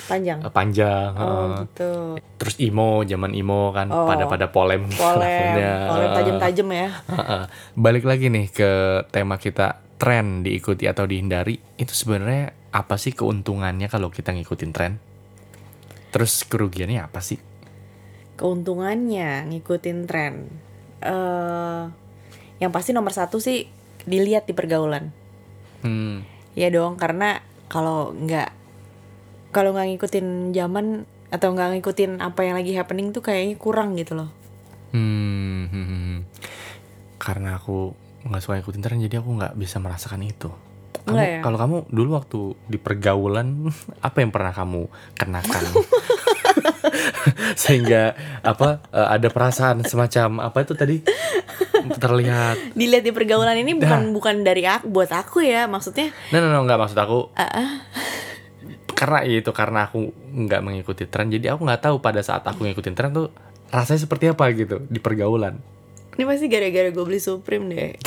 panjang. 0.02 0.38
panjang. 0.46 1.10
Oh 1.16 1.24
heeh. 1.24 1.48
gitu. 1.64 1.90
Terus 2.36 2.54
imo, 2.60 3.00
zaman 3.00 3.32
imo 3.32 3.72
kan 3.72 3.88
Oh. 3.88 4.04
pada 4.04 4.28
pada 4.28 4.46
polem. 4.46 4.84
Polem, 4.92 5.56
polem 5.88 6.08
tajam-tajam 6.12 6.68
ya. 6.68 6.88
Heeh. 7.08 7.42
Balik 7.72 8.04
lagi 8.04 8.28
nih 8.28 8.46
ke 8.46 8.70
tema 9.08 9.40
kita 9.40 9.80
tren 9.96 10.44
diikuti 10.44 10.84
atau 10.84 11.08
dihindari. 11.08 11.56
Itu 11.74 11.96
sebenarnya 11.96 12.52
apa 12.68 13.00
sih 13.00 13.10
keuntungannya 13.10 13.88
kalau 13.88 14.12
kita 14.12 14.36
ngikutin 14.36 14.70
tren? 14.70 15.00
Terus 16.10 16.44
kerugiannya 16.44 17.00
apa 17.00 17.24
sih? 17.24 17.40
Keuntungannya 18.36 19.48
ngikutin 19.50 19.98
tren. 20.08 20.34
eh 21.02 21.82
yang 22.62 22.70
pasti 22.70 22.94
nomor 22.94 23.10
satu 23.10 23.42
sih 23.42 23.66
dilihat 24.06 24.46
di 24.46 24.54
pergaulan. 24.54 25.10
Hmm. 25.82 26.22
Ya 26.54 26.70
dong, 26.70 26.94
karena 26.94 27.42
kalau 27.66 28.14
nggak 28.14 28.54
kalau 29.50 29.74
nggak 29.74 29.94
ngikutin 29.94 30.54
zaman 30.54 31.04
atau 31.34 31.50
nggak 31.50 31.80
ngikutin 31.80 32.22
apa 32.22 32.46
yang 32.46 32.54
lagi 32.54 32.78
happening 32.78 33.10
tuh 33.10 33.24
kayaknya 33.24 33.58
kurang 33.58 33.98
gitu 33.98 34.14
loh. 34.14 34.30
Hmm, 34.94 35.66
hmm, 35.66 35.86
hmm, 35.86 36.00
hmm. 36.06 36.18
Karena 37.18 37.58
aku 37.58 37.98
nggak 38.22 38.42
suka 38.42 38.62
ikutin 38.62 38.82
tren, 38.84 39.02
jadi 39.02 39.18
aku 39.18 39.42
nggak 39.42 39.58
bisa 39.58 39.82
merasakan 39.82 40.22
itu. 40.22 40.54
Kamu, 41.02 41.18
ya? 41.18 41.42
Kalau 41.42 41.58
kamu 41.58 41.76
dulu 41.90 42.14
waktu 42.14 42.40
di 42.70 42.78
pergaulan, 42.78 43.66
apa 44.06 44.22
yang 44.22 44.30
pernah 44.30 44.54
kamu 44.54 44.86
kenakan? 45.18 45.64
Sehingga 47.62 48.14
apa 48.40 48.80
eh, 48.90 49.08
ada 49.12 49.28
perasaan 49.28 49.82
semacam 49.82 50.42
apa 50.42 50.56
itu 50.62 50.72
tadi 50.74 50.96
terlihat? 51.96 52.56
Dilihat 52.72 53.02
di 53.02 53.10
pergaulan 53.10 53.54
ini 53.54 53.74
bukan 53.74 54.10
bukan 54.12 54.42
dari 54.42 54.62
aku 54.64 54.86
buat 54.88 55.10
aku 55.10 55.42
ya, 55.42 55.66
maksudnya 55.66 56.10
No, 56.30 56.38
no, 56.38 56.48
no, 56.48 56.62
nggak 56.62 56.78
maksud 56.78 56.96
aku. 56.96 57.18
ah. 57.34 57.82
Karena 58.92 59.18
itu 59.26 59.50
karena 59.50 59.90
aku 59.90 60.14
nggak 60.14 60.60
mengikuti 60.62 61.04
tren, 61.04 61.26
jadi 61.26 61.54
aku 61.54 61.66
nggak 61.66 61.82
tahu 61.82 61.96
pada 61.98 62.22
saat 62.22 62.46
aku 62.46 62.62
ngikutin 62.62 62.94
tren 62.94 63.10
tuh 63.10 63.28
rasanya 63.68 64.00
seperti 64.00 64.30
apa 64.30 64.46
gitu 64.52 64.84
di 64.86 64.98
pergaulan. 64.98 65.58
ini 66.12 66.28
pasti 66.28 66.44
gara-gara 66.44 66.92
gue 66.92 67.02
beli 67.02 67.18
Supreme 67.18 67.64
deh. 67.72 67.90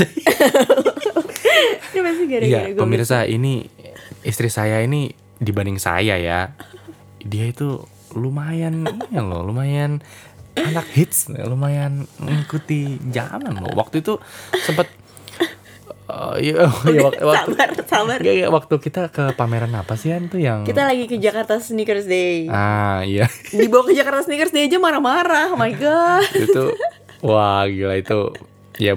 ini 1.91 1.99
pasti 1.99 2.23
gara-gara 2.29 2.47
Iya, 2.47 2.61
gue 2.69 2.77
beli 2.77 2.79
pemirsa 2.79 3.25
ini 3.25 3.65
istri 4.21 4.47
saya 4.47 4.79
ini 4.79 5.09
dibanding 5.35 5.75
saya 5.75 6.15
ya, 6.15 6.53
dia 7.19 7.45
itu 7.49 7.81
lumayan 8.13 8.85
ya 9.09 9.21
loh, 9.21 9.41
lumayan 9.41 10.03
anak 10.55 10.85
hits, 10.91 11.27
lumayan 11.27 12.05
mengikuti 12.15 13.01
zaman 13.09 13.55
loh. 13.55 13.73
Waktu 13.73 13.99
itu 13.99 14.21
sempet 14.61 14.87
eh, 16.05 16.35
iya, 16.45 16.69
iya, 16.93 17.01
waktu, 17.01 17.23
waktu, 17.25 17.51
sabar, 17.51 17.69
sabar. 17.83 18.17
Nggak, 18.21 18.33
nggak, 18.39 18.51
waktu 18.53 18.75
kita 18.79 19.01
ke 19.09 19.23
pameran 19.33 19.73
apa 19.73 19.97
sih 19.97 20.13
An 20.13 20.29
tuh 20.29 20.37
yang 20.37 20.61
Kita 20.63 20.85
lagi 20.85 21.09
ke 21.09 21.17
Jakarta 21.17 21.57
Sneakers 21.57 22.05
Day. 22.05 22.45
ah 22.47 23.01
iya 23.01 23.25
Dibawa 23.49 23.89
ke 23.89 23.93
Jakarta 23.93 24.21
Sneakers 24.21 24.53
Day 24.53 24.69
aja 24.69 24.77
marah-marah. 24.77 25.51
Oh 25.51 25.57
my 25.57 25.73
god. 25.81 26.23
itu 26.31 26.71
wah 27.19 27.65
gila 27.65 27.97
itu 27.97 28.31
ya 28.75 28.93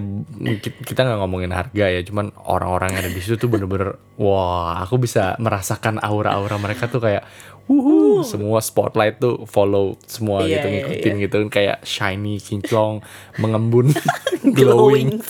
ki- 0.59 0.83
kita 0.83 1.03
nggak 1.03 1.19
ngomongin 1.19 1.51
harga 1.51 1.87
ya 1.87 2.03
cuman 2.03 2.35
orang-orang 2.35 2.99
yang 2.99 3.07
ada 3.07 3.11
di 3.11 3.21
situ 3.21 3.37
tuh 3.37 3.47
bener-bener 3.47 3.95
wah 4.17 4.83
aku 4.83 4.99
bisa 4.99 5.39
merasakan 5.39 5.99
aura-aura 5.99 6.59
mereka 6.59 6.87
tuh 6.87 6.99
kayak 6.99 7.23
wuhu 7.69 8.25
semua 8.25 8.59
spotlight 8.59 9.19
tuh 9.19 9.45
follow 9.45 9.95
semua 10.03 10.41
Iya, 10.41 10.57
gitu 10.57 10.67
iya, 10.67 10.75
ngikutin 10.81 11.15
gitu 11.21 11.37
kayak 11.47 11.79
shiny 11.83 12.41
kinclong 12.41 13.05
mengembun 13.37 13.93
glowing. 14.57 15.21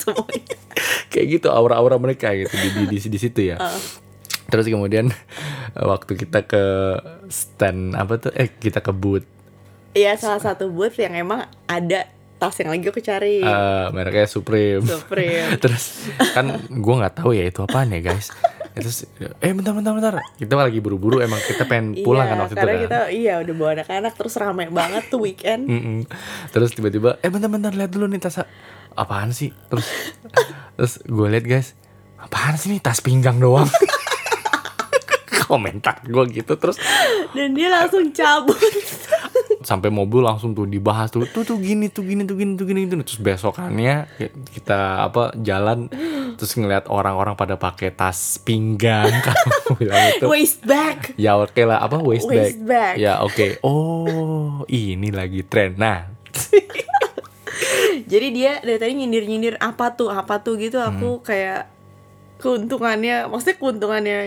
Kayak 1.09 1.27
gitu 1.35 1.47
aura-aura 1.49 1.99
mereka 1.99 2.31
gitu 2.31 2.53
di 2.53 2.69
di, 2.71 2.83
di, 2.87 2.97
di 2.97 3.19
situ 3.19 3.43
ya. 3.43 3.59
Terus 4.47 4.65
kemudian 4.65 5.11
waktu 5.75 6.15
kita 6.15 6.47
ke 6.47 6.63
stand 7.27 7.93
apa 7.93 8.17
tuh? 8.17 8.31
Eh 8.31 8.47
kita 8.49 8.79
ke 8.79 8.89
booth. 8.89 9.27
Iya, 9.91 10.15
salah 10.15 10.39
satu 10.39 10.71
booth 10.71 10.95
yang 10.95 11.13
emang 11.13 11.43
ada 11.65 12.07
tas 12.39 12.55
yang 12.55 12.71
lagi 12.71 12.87
aku 12.87 12.99
cari. 12.99 13.43
eh 13.43 13.85
mereknya 13.91 14.25
Supreme 14.25 14.79
Supreme. 14.81 15.53
terus 15.63 16.07
kan 16.31 16.47
gue 16.63 16.95
nggak 16.95 17.19
tahu 17.19 17.31
ya 17.31 17.43
itu 17.43 17.59
apaan 17.59 17.91
ya 17.91 17.99
guys 18.01 18.31
terus 18.71 19.03
eh 19.19 19.51
bentar 19.51 19.75
bentar 19.75 19.91
bentar 19.91 20.13
kita 20.35 20.55
lagi 20.55 20.79
buru-buru 20.79 21.19
emang 21.19 21.35
kita 21.41 21.67
pengen 21.67 21.99
pulang 21.99 22.23
iya, 22.23 22.31
kan 22.31 22.37
waktu 22.39 22.53
itu 22.53 22.63
kan 22.63 22.77
kita 22.79 22.99
iya 23.11 23.33
udah 23.37 23.53
bawa 23.53 23.69
anak-anak 23.75 24.13
terus 24.15 24.33
rame 24.33 24.65
banget 24.69 25.03
tuh 25.05 25.19
weekend. 25.19 25.67
Terus 26.53 26.71
tiba-tiba 26.71 27.19
eh 27.19 27.27
bentar 27.27 27.51
bentar 27.51 27.75
lihat 27.75 27.91
dulu 27.91 28.07
nih 28.07 28.17
tas 28.17 28.39
apaan 28.91 29.29
sih 29.29 29.51
terus 29.67 29.83
terus 30.75 30.93
gue 31.01 31.27
lihat 31.27 31.43
guys 31.43 31.67
apaan 32.17 32.55
sih 32.55 32.69
nih 32.69 32.79
tas 32.79 32.99
pinggang 32.99 33.35
doang 33.35 33.67
komentar 35.43 35.99
gue 36.05 36.23
gitu 36.31 36.55
terus 36.55 36.77
Dan 37.29 37.53
dia 37.53 37.67
langsung 37.67 38.09
cabut. 38.11 38.57
Sampai 39.69 39.93
mobil 39.93 40.25
langsung 40.25 40.51
tuh 40.51 40.65
dibahas 40.65 41.13
tuh 41.13 41.29
tuh 41.29 41.45
tuh 41.45 41.61
gini 41.61 41.85
tuh 41.87 42.01
gini 42.01 42.25
tuh 42.25 42.33
gini 42.33 42.57
tuh 42.57 42.65
gini 42.65 42.89
tuh 42.89 43.05
terus 43.05 43.21
besokannya 43.21 44.09
kita 44.49 45.05
apa 45.05 45.37
jalan 45.37 45.85
terus 46.33 46.57
ngeliat 46.57 46.89
orang-orang 46.89 47.37
pada 47.37 47.53
pakai 47.53 47.93
tas 47.93 48.17
pinggang 48.39 49.05
kamu 49.25 49.51
bilang 49.77 50.01
itu 50.11 50.25
Waist 50.25 50.65
back. 50.65 51.13
ya 51.15 51.37
oke 51.37 51.61
lah 51.61 51.77
apa 51.79 52.01
waist, 52.01 52.25
Waist 52.25 52.57
bag. 52.57 52.95
bag. 52.95 52.95
ya 52.97 53.21
oke 53.21 53.61
oh 53.61 54.65
ini 54.65 55.13
lagi 55.13 55.45
tren 55.45 55.77
nah 55.77 56.09
Jadi 58.09 58.27
dia 58.33 58.57
dari 58.59 58.81
tadi 58.81 58.93
nyindir-nyindir 58.95 59.61
apa 59.61 59.93
tuh, 59.93 60.09
apa 60.09 60.41
tuh 60.41 60.57
gitu 60.57 60.81
Hmm. 60.81 60.89
aku 60.89 61.21
kayak 61.21 61.69
keuntungannya, 62.39 63.29
maksudnya 63.29 63.57
keuntungannya 63.59 64.17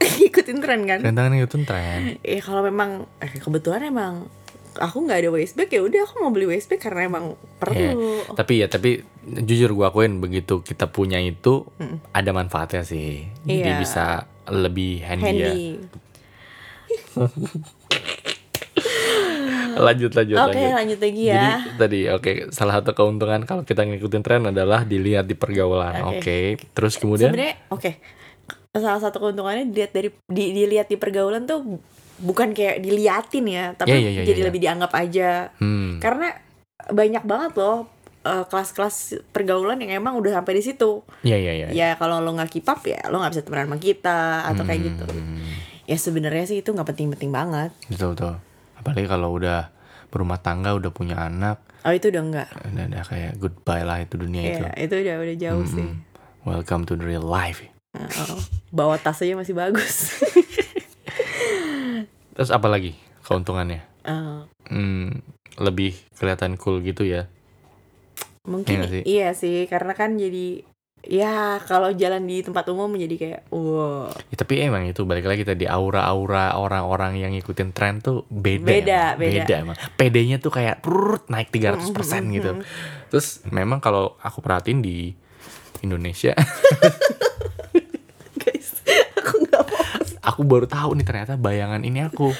ikutin 0.28 0.58
tren 0.58 0.80
kan. 0.84 0.98
tantangan 1.00 1.32
itu 1.34 1.58
tren 1.62 2.20
Eh 2.20 2.38
kalau 2.38 2.60
memang 2.60 3.04
eh, 3.18 3.32
kebetulan 3.34 3.86
emang 3.86 4.28
aku 4.74 4.96
nggak 5.00 5.18
ada 5.18 5.30
waist 5.30 5.54
bag 5.54 5.68
ya 5.68 5.80
udah 5.80 6.04
aku 6.04 6.14
mau 6.18 6.28
beli 6.28 6.44
waist 6.46 6.68
bag 6.68 6.76
karena 6.78 7.04
emang 7.04 7.32
Ya, 7.32 7.96
perlu. 7.96 8.20
tapi 8.30 8.60
ya 8.60 8.68
tapi 8.68 9.00
jujur 9.24 9.72
gua 9.72 9.88
akuin 9.88 10.20
begitu 10.20 10.60
kita 10.60 10.86
punya 10.86 11.16
itu 11.18 11.64
ada 12.10 12.30
manfaatnya 12.30 12.82
sih 12.82 13.24
jadi 13.42 13.72
Iya. 13.72 13.80
bisa 13.80 14.04
lebih 14.46 15.00
handy, 15.00 15.32
ya 15.34 15.48
Handy. 15.48 15.64
lanjut 19.76 20.12
lanjut 20.12 20.36
Oke 20.38 20.56
lanjut 20.56 20.72
lanjut 20.74 21.00
lagi 21.02 21.22
ya. 21.26 21.36
Jadi 21.36 21.52
tadi 21.76 22.00
oke 22.08 22.32
salah 22.48 22.74
satu 22.74 22.92
keuntungan 22.92 23.44
kalau 23.44 23.60
kita 23.60 23.82
ngikutin 23.82 24.22
tren 24.22 24.42
adalah 24.46 24.84
dilihat 24.84 25.24
di 25.24 25.34
pergaulan. 25.34 26.00
Oke. 26.06 26.56
Oke. 26.56 26.68
Terus 26.72 26.96
kemudian 26.96 27.28
Sebenarnya 27.28 27.56
oke. 27.68 27.90
Salah 28.78 29.00
satu 29.00 29.16
keuntungannya 29.18 29.66
dilihat 29.66 29.90
dari 29.90 30.08
di, 30.26 30.44
dilihat 30.52 30.86
di 30.86 30.94
pergaulan 30.94 31.44
tuh 31.44 31.80
bukan 32.18 32.50
kayak 32.50 32.78
diliatin 32.78 33.44
ya, 33.44 33.64
tapi 33.72 33.92
Iya, 33.92 33.98
iya, 33.98 34.10
iya, 34.10 34.22
jadi 34.24 34.40
iya. 34.40 34.46
lebih 34.46 34.60
dianggap 34.62 34.92
aja. 34.92 35.30
hmm, 35.56 35.98
Karena 35.98 36.28
banyak 36.86 37.22
banget 37.22 37.52
loh 37.54 37.88
eh, 38.22 38.44
kelas-kelas 38.44 38.96
pergaulan 39.30 39.78
yang 39.78 39.96
emang 39.96 40.14
udah 40.14 40.36
sampai 40.36 40.54
di 40.54 40.62
situ. 40.62 41.00
iya 41.22 41.36
iya 41.36 41.52
iya. 41.54 41.66
Ya 41.68 41.88
kalau 41.94 42.18
lo 42.18 42.32
nggak 42.32 42.50
keep 42.50 42.66
up 42.66 42.82
ya 42.82 43.00
lo 43.06 43.18
nggak 43.18 43.32
bisa 43.32 43.42
temenan 43.42 43.66
sama 43.66 43.78
kita 43.78 44.20
atau 44.44 44.62
kayak 44.62 44.80
gitu. 44.84 45.06
Hmm, 45.06 45.44
Ya 45.84 45.94
sebenarnya 45.96 46.44
sih 46.44 46.58
itu 46.58 46.68
nggak 46.68 46.88
penting-penting 46.88 47.30
banget. 47.30 47.70
Betul 47.86 48.12
betul. 48.12 48.34
Apalagi 48.76 49.06
kalau 49.06 49.30
udah 49.32 49.70
berumah 50.08 50.36
tangga, 50.36 50.72
udah 50.72 50.90
punya 50.90 51.22
anak, 51.22 51.62
Oh 51.80 51.90
itu 51.90 52.08
udah 52.08 52.22
enggak. 52.22 52.48
udah, 52.64 52.84
udah 52.88 53.02
kayak 53.04 53.32
goodbye 53.36 53.82
lah 53.82 53.98
itu 54.00 54.14
dunia 54.16 54.42
itu. 54.44 54.62
Ya 54.64 54.72
itu 54.76 54.94
udah 54.96 55.14
udah 55.16 55.36
jauh 55.36 55.62
Mm-mm. 55.62 55.70
sih. 55.72 55.88
Welcome 56.42 56.82
to 56.84 56.94
the 56.94 57.04
real 57.04 57.22
life. 57.22 57.62
Oh, 57.98 58.38
bawa 58.70 58.94
tas 58.96 59.18
aja 59.18 59.32
masih 59.32 59.52
bagus. 59.52 60.12
Terus 62.32 62.50
apa 62.50 62.66
lagi 62.66 62.94
keuntungannya? 63.22 63.80
Eh, 64.02 64.40
Hmm, 64.66 65.22
lebih 65.56 65.94
kelihatan 66.14 66.56
cool 66.56 66.80
gitu 66.80 67.02
ya. 67.02 67.26
mungkin 68.42 68.68
Iya 68.68 68.78
nggak 68.78 68.92
sih? 68.92 69.02
iya 69.04 69.28
sih 69.32 69.56
karena 69.66 69.90
kan 69.90 70.14
jadi 70.14 70.62
ya 71.02 71.58
kalau 71.60 71.90
jalan 71.90 72.22
di 72.22 72.42
tempat 72.42 72.66
umum 72.66 72.86
menjadi 72.86 73.14
kayak 73.16 73.40
wow 73.50 74.06
Ya, 74.26 74.36
tapi 74.36 74.60
emang 74.60 74.84
itu 74.84 75.02
balik 75.02 75.24
lagi 75.24 75.42
tadi 75.42 75.66
aura-aura 75.66 76.54
orang-orang 76.54 77.16
yang 77.16 77.30
ngikutin 77.32 77.70
tren 77.70 77.98
tuh 77.98 78.22
beda. 78.26 78.64
Beda, 78.64 79.00
emang. 79.12 79.18
beda. 79.18 79.54
emang. 79.56 79.76
PD-nya 79.92 80.36
tuh 80.38 80.52
kayak 80.52 80.78
prrrt, 80.78 81.26
naik 81.26 81.50
300% 81.50 81.90
gitu. 82.32 82.50
Terus 83.08 83.40
memang 83.48 83.78
kalau 83.78 84.14
aku 84.16 84.38
perhatiin 84.38 84.78
di 84.78 85.10
Indonesia, 85.80 86.30
guys 88.38 88.68
aku 89.16 89.32
nggak 89.42 89.62
mau 89.64 90.00
aku 90.26 90.42
baru 90.42 90.66
tahu 90.66 90.98
nih 90.98 91.06
ternyata 91.06 91.38
bayangan 91.38 91.86
ini 91.86 92.02
aku. 92.02 92.34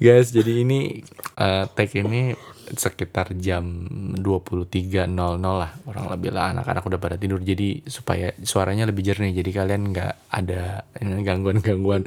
Guys, 0.00 0.32
jadi 0.32 0.64
ini 0.64 1.04
eh, 1.36 1.64
tag 1.72 1.92
ini 1.96 2.36
sekitar 2.70 3.34
jam 3.34 3.82
23.00 4.22 5.10
lah 5.42 5.70
orang 5.88 6.06
lebih 6.14 6.30
lah. 6.30 6.54
Anak-anak 6.54 6.86
udah 6.86 7.00
pada 7.02 7.16
tidur 7.18 7.42
jadi 7.42 7.82
supaya 7.88 8.30
suaranya 8.44 8.86
lebih 8.86 9.02
jernih 9.02 9.34
jadi 9.34 9.64
kalian 9.64 9.90
nggak 9.92 10.14
ada 10.30 10.84
gangguan-gangguan. 11.00 12.06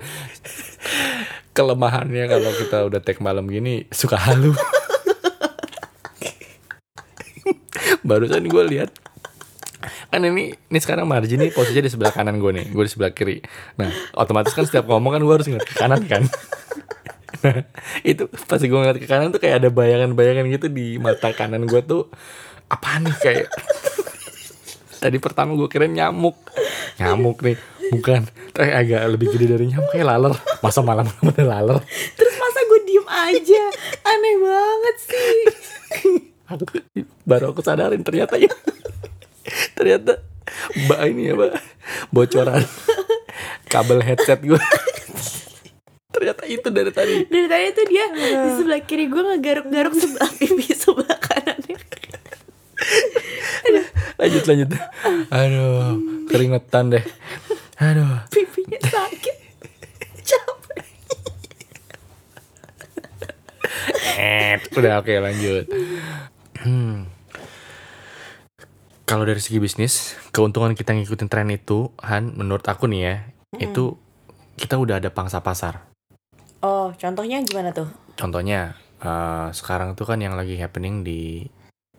Kelemahannya 1.58 2.26
kalau 2.26 2.52
kita 2.58 2.78
udah 2.88 3.00
tag 3.04 3.22
malam 3.22 3.46
gini 3.46 3.86
suka 3.94 4.18
halu. 4.18 4.58
Barusan 8.08 8.50
gue 8.50 8.64
lihat 8.74 8.90
kan 10.14 10.22
ini 10.22 10.54
ini 10.54 10.78
sekarang 10.78 11.10
margin 11.10 11.42
nih 11.42 11.50
posisinya 11.50 11.90
di 11.90 11.92
sebelah 11.92 12.14
kanan 12.14 12.38
gue 12.38 12.54
nih 12.54 12.66
gue 12.70 12.84
di 12.86 12.92
sebelah 12.94 13.10
kiri. 13.18 13.42
Nah 13.82 13.90
otomatis 14.14 14.54
kan 14.54 14.70
setiap 14.70 14.86
ngomong 14.86 15.18
kan 15.18 15.22
gue 15.26 15.34
harus 15.34 15.48
ngeliat 15.50 15.66
ke 15.66 15.74
kanan 15.74 16.06
kan. 16.06 16.22
Nah 17.42 17.66
itu 18.14 18.30
pas 18.46 18.62
gue 18.62 18.70
ngeliat 18.70 19.02
ke 19.02 19.10
kanan 19.10 19.34
tuh 19.34 19.42
kayak 19.42 19.66
ada 19.66 19.74
bayangan-bayangan 19.74 20.46
gitu 20.54 20.70
di 20.70 21.02
mata 21.02 21.34
kanan 21.34 21.66
gue 21.66 21.82
tuh 21.82 22.14
apa 22.70 23.02
nih? 23.02 23.16
Kayak 23.26 23.48
tadi 25.04 25.18
pertama 25.18 25.58
gue 25.58 25.66
kira 25.66 25.90
nyamuk. 25.90 26.38
Nyamuk 27.02 27.42
nih 27.42 27.58
bukan. 27.98 28.30
Tapi 28.54 28.70
agak 28.70 29.02
lebih 29.18 29.34
gede 29.34 29.50
dari 29.50 29.66
nyamuk 29.66 29.90
kayak 29.98 30.14
laler. 30.14 30.34
Masa 30.62 30.86
malam 30.86 31.10
ada 31.34 31.42
laler? 31.42 31.82
Terus 32.14 32.36
masa 32.38 32.60
gue 32.70 32.80
diem 32.86 33.08
aja? 33.10 33.64
Aneh 34.06 34.36
banget 34.38 34.96
sih. 35.10 35.42
aku 36.54 36.86
baru 37.26 37.50
aku 37.50 37.66
sadarin 37.66 38.06
ternyata 38.06 38.38
ya 38.38 38.52
ternyata 39.78 40.24
mbak 40.88 41.00
ini 41.12 41.32
ya 41.32 41.34
mbak. 41.36 41.52
Bocoran. 42.14 42.64
Kabel 43.72 44.00
headset 44.06 44.40
gue 44.44 44.62
ternyata 46.14 46.44
itu 46.46 46.68
dari 46.70 46.92
tadi. 46.94 47.16
Dari 47.26 47.48
tadi 47.50 47.66
tuh 47.74 47.86
dia 47.90 48.06
di 48.14 48.50
sebelah 48.56 48.82
kiri 48.86 49.10
gue 49.10 49.24
ngegaruk-garuk 49.34 49.94
sebelah 49.98 50.32
pipi 50.40 50.66
sebelah 50.72 51.18
kanannya. 51.20 51.78
lanjut 54.22 54.44
lanjut. 54.46 54.70
Aduh 55.34 56.14
keringetan 56.30 56.94
deh. 56.94 57.04
Aduh. 57.82 58.24
Pipinya 58.32 58.80
sakit. 58.80 59.38
Capek. 60.24 60.86
Eh, 64.16 64.56
udah 64.78 65.02
oke 65.02 65.14
lanjut. 65.18 65.66
Hmm. 66.64 67.10
Kalau 69.04 69.24
dari 69.24 69.40
segi 69.40 69.60
bisnis 69.60 70.16
keuntungan 70.32 70.74
kita 70.74 70.96
ngikutin 70.96 71.28
tren 71.28 71.50
itu 71.52 71.92
Han 72.02 72.34
menurut 72.34 72.64
aku 72.66 72.88
nih 72.88 73.02
ya 73.04 73.16
itu 73.60 73.96
kita 74.56 74.78
udah 74.78 74.98
ada 74.98 75.10
pangsa 75.10 75.40
pasar 75.40 75.94
Oh, 76.64 76.96
contohnya 76.96 77.44
gimana 77.44 77.76
tuh? 77.76 77.92
Contohnya 78.16 78.80
eh, 79.04 79.48
sekarang 79.52 80.00
tuh 80.00 80.08
kan 80.08 80.16
yang 80.24 80.40
lagi 80.40 80.56
happening 80.56 81.04
di 81.04 81.44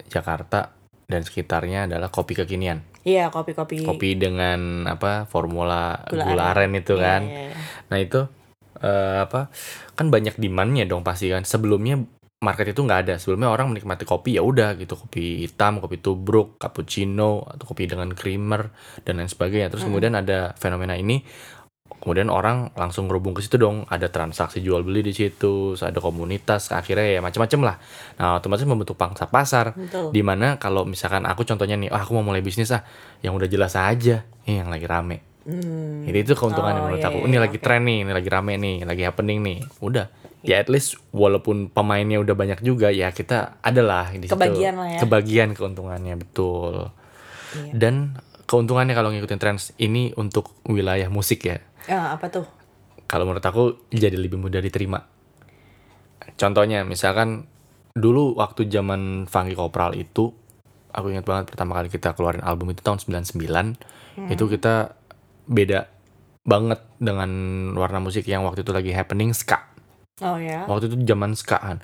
Jakarta 0.08 0.73
dan 1.04 1.20
sekitarnya 1.20 1.84
adalah 1.84 2.08
kopi 2.08 2.32
kekinian. 2.32 2.80
Iya, 3.04 3.28
kopi-kopi. 3.28 3.84
Kopi 3.84 4.16
dengan 4.16 4.88
apa 4.88 5.28
formula 5.28 6.00
Gula 6.08 6.25
gula, 6.32 6.44
aren 6.56 6.73
itu 6.73 6.96
Iya, 6.96 7.04
kan. 7.04 7.23
iya, 7.28 7.40
iya. 7.52 7.56
Nah 7.92 7.99
itu 8.00 8.20
eh, 8.80 9.18
apa 9.28 9.52
kan 9.92 10.08
banyak 10.08 10.40
demandnya 10.40 10.88
dong 10.88 11.04
pasti 11.04 11.28
kan. 11.28 11.44
Sebelumnya 11.44 12.00
market 12.44 12.76
itu 12.76 12.84
nggak 12.84 13.00
ada. 13.08 13.14
Sebelumnya 13.16 13.48
orang 13.48 13.72
menikmati 13.72 14.04
kopi 14.04 14.36
ya 14.36 14.44
udah 14.44 14.76
gitu 14.76 15.00
kopi 15.00 15.48
hitam, 15.48 15.80
kopi 15.80 16.04
tubruk, 16.04 16.60
cappuccino 16.60 17.48
atau 17.48 17.64
kopi 17.64 17.88
dengan 17.88 18.12
creamer 18.12 18.68
dan 19.02 19.16
lain 19.16 19.32
sebagainya. 19.32 19.72
Terus 19.72 19.88
kemudian 19.88 20.12
ada 20.12 20.52
fenomena 20.60 20.92
ini 20.92 21.24
kemudian 21.84 22.28
orang 22.28 22.72
langsung 22.76 23.08
ngerubung 23.08 23.32
ke 23.32 23.40
situ 23.40 23.56
dong 23.56 23.88
ada 23.88 24.12
transaksi 24.12 24.60
jual 24.60 24.84
beli 24.84 25.00
di 25.00 25.12
situ 25.16 25.72
ada 25.76 26.00
komunitas 26.00 26.68
akhirnya 26.72 27.16
ya 27.16 27.20
macam-macam 27.24 27.60
lah 27.60 27.76
nah 28.20 28.40
otomatis 28.40 28.64
membentuk 28.68 28.96
pangsa 28.96 29.24
pasar 29.28 29.72
Betul. 29.72 30.12
di 30.12 30.20
mana 30.20 30.60
kalau 30.60 30.84
misalkan 30.84 31.24
aku 31.24 31.48
contohnya 31.48 31.80
nih 31.80 31.88
ah 31.88 32.04
aku 32.04 32.16
mau 32.16 32.24
mulai 32.24 32.44
bisnis 32.44 32.72
ah 32.72 32.84
yang 33.24 33.36
udah 33.36 33.48
jelas 33.48 33.72
aja 33.76 34.24
ini 34.44 34.60
yang 34.60 34.68
lagi 34.68 34.84
rame 34.84 35.33
Hmm. 35.44 36.08
jadi 36.08 36.18
itu 36.20 36.32
keuntungannya 36.32 36.80
Oh, 36.80 36.84
menurut 36.88 37.00
iya, 37.00 37.08
aku 37.08 37.18
iya, 37.20 37.26
ini 37.26 37.34
iya, 37.34 37.42
lagi 37.42 37.56
oke. 37.56 37.64
tren 37.64 37.82
nih 37.82 37.98
ini 38.00 38.12
lagi 38.12 38.28
rame 38.28 38.52
nih 38.56 38.76
lagi 38.82 39.02
happening 39.02 39.38
nih 39.40 39.58
udah 39.78 40.06
ya 40.40 40.56
at 40.56 40.68
least 40.68 40.96
walaupun 41.10 41.68
pemainnya 41.68 42.16
udah 42.18 42.32
banyak 42.32 42.60
juga 42.60 42.88
ya 42.88 43.08
kita 43.08 43.60
adalah 43.60 44.08
di 44.08 44.24
situ 44.24 44.32
Kebagian 44.32 44.74
lah 44.74 44.88
ya. 44.90 44.98
kebagian 45.00 45.48
keuntungannya 45.52 46.14
betul 46.16 46.88
Iya. 47.54 47.70
dan 47.72 47.94
keuntungannya 48.44 48.92
kalau 48.92 49.08
ngikutin 49.08 49.38
tren 49.38 49.56
ini 49.76 50.10
untuk 50.14 50.48
wilayah 50.64 51.06
musik 51.06 51.44
ya 51.44 51.60
Ah, 51.86 52.12
apa 52.12 52.26
tuh? 52.28 52.48
kalau 53.04 53.24
menurut 53.24 53.40
aku 53.42 53.62
jadi 53.90 54.16
lebih 54.16 54.36
mudah 54.36 54.58
diterima. 54.58 55.04
Contohnya 56.34 56.82
misalkan 56.82 57.46
dulu 57.92 58.35
waktu 58.35 58.66
zaman 58.66 59.00
Funky 59.24 59.54
Kopral 59.54 59.94
itu 59.94 60.35
aku 60.88 61.07
ingat 61.09 61.22
banget 61.22 61.44
pertama 61.46 61.76
kali 61.76 61.87
kita 61.88 62.11
keluarin 62.12 62.42
album 62.42 62.70
itu 62.70 62.80
tahun 62.80 62.98
99 62.98 63.38
itu 64.26 64.44
kita 64.48 64.74
beda 65.44 65.88
banget 66.44 66.80
dengan 67.00 67.30
warna 67.74 67.98
musik 68.04 68.28
yang 68.28 68.44
waktu 68.44 68.61
itu 68.62 68.72
lagi 68.72 68.92
happening 68.92 69.33
ska. 69.33 69.64
Oh 70.22 70.37
ya. 70.38 70.68
Waktu 70.68 70.92
itu 70.92 70.96
zaman 71.09 71.35
ska 71.35 71.59
kan. 71.59 71.78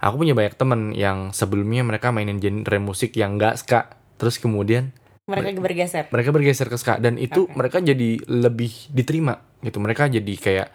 Aku 0.00 0.20
punya 0.20 0.36
banyak 0.36 0.54
temen 0.54 0.92
yang 0.92 1.32
sebelumnya 1.32 1.80
mereka 1.82 2.12
mainin 2.12 2.38
genre 2.38 2.78
musik 2.78 3.16
yang 3.16 3.40
enggak 3.40 3.56
ska 3.56 3.88
terus 4.20 4.38
kemudian 4.38 4.92
Mereka 5.24 5.56
bergeser. 5.56 6.04
mereka 6.12 6.30
bergeser 6.36 6.68
ke 6.68 6.76
ska 6.76 7.00
dan 7.00 7.16
itu 7.16 7.48
Oke. 7.48 7.56
mereka 7.56 7.80
jadi 7.80 8.20
lebih 8.28 8.92
diterima 8.92 9.40
gitu 9.64 9.80
mereka 9.80 10.04
jadi 10.04 10.34
kayak 10.36 10.68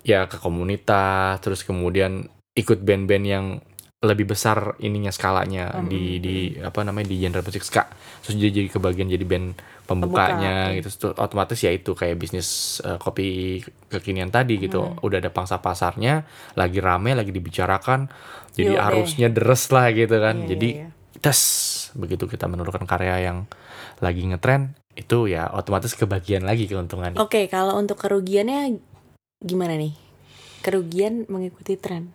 ya 0.00 0.24
ke 0.24 0.40
komunitas 0.40 1.36
terus 1.44 1.60
kemudian 1.60 2.24
ikut 2.56 2.80
band-band 2.80 3.24
yang 3.28 3.44
lebih 4.02 4.26
besar 4.26 4.74
ininya 4.82 5.08
skalanya 5.08 5.78
Hmm. 5.78 5.86
di 5.86 6.18
di 6.18 6.36
apa 6.58 6.82
namanya 6.82 7.06
di 7.06 7.22
genre 7.22 7.38
musik 7.40 7.62
ska 7.62 7.86
terus 8.18 8.34
dia 8.34 8.50
jadi 8.50 8.66
kebagian 8.68 9.06
jadi 9.06 9.22
band 9.22 9.54
pembukanya 9.86 10.70
Pembuka, 10.70 10.76
gitu 10.78 10.88
Terus 10.98 11.18
otomatis 11.18 11.58
ya 11.58 11.70
itu 11.70 11.94
kayak 11.94 12.18
bisnis 12.18 12.48
eh, 12.82 12.98
kopi 12.98 13.58
kekinian 13.88 14.28
tadi 14.28 14.58
gitu 14.58 14.82
Hmm. 14.82 14.98
udah 15.00 15.18
ada 15.18 15.30
pangsa 15.30 15.58
pasarnya 15.58 16.26
lagi 16.54 16.82
rame 16.82 17.14
lagi 17.14 17.30
dibicarakan 17.30 18.10
jadi 18.52 18.74
deh. 18.74 18.82
arusnya 18.82 19.28
deres 19.30 19.70
lah 19.70 19.86
gitu 19.90 20.18
kan 20.18 20.36
Iya, 20.42 20.48
jadi 20.50 20.68
iya, 20.68 20.86
iya. 20.90 21.18
tes 21.18 21.38
begitu 21.94 22.26
kita 22.26 22.46
menurunkan 22.46 22.82
karya 22.84 23.22
yang 23.22 23.46
lagi 23.98 24.26
ngetren 24.26 24.74
itu 24.92 25.24
ya 25.24 25.46
otomatis 25.48 25.94
kebagian 25.94 26.42
lagi 26.42 26.66
keuntungan 26.66 27.14
Oke, 27.16 27.46
kalau 27.46 27.78
untuk 27.78 27.96
kerugiannya 27.96 28.76
gimana 29.40 29.78
nih? 29.78 29.94
Kerugian 30.60 31.26
mengikuti 31.26 31.74
tren. 31.74 32.10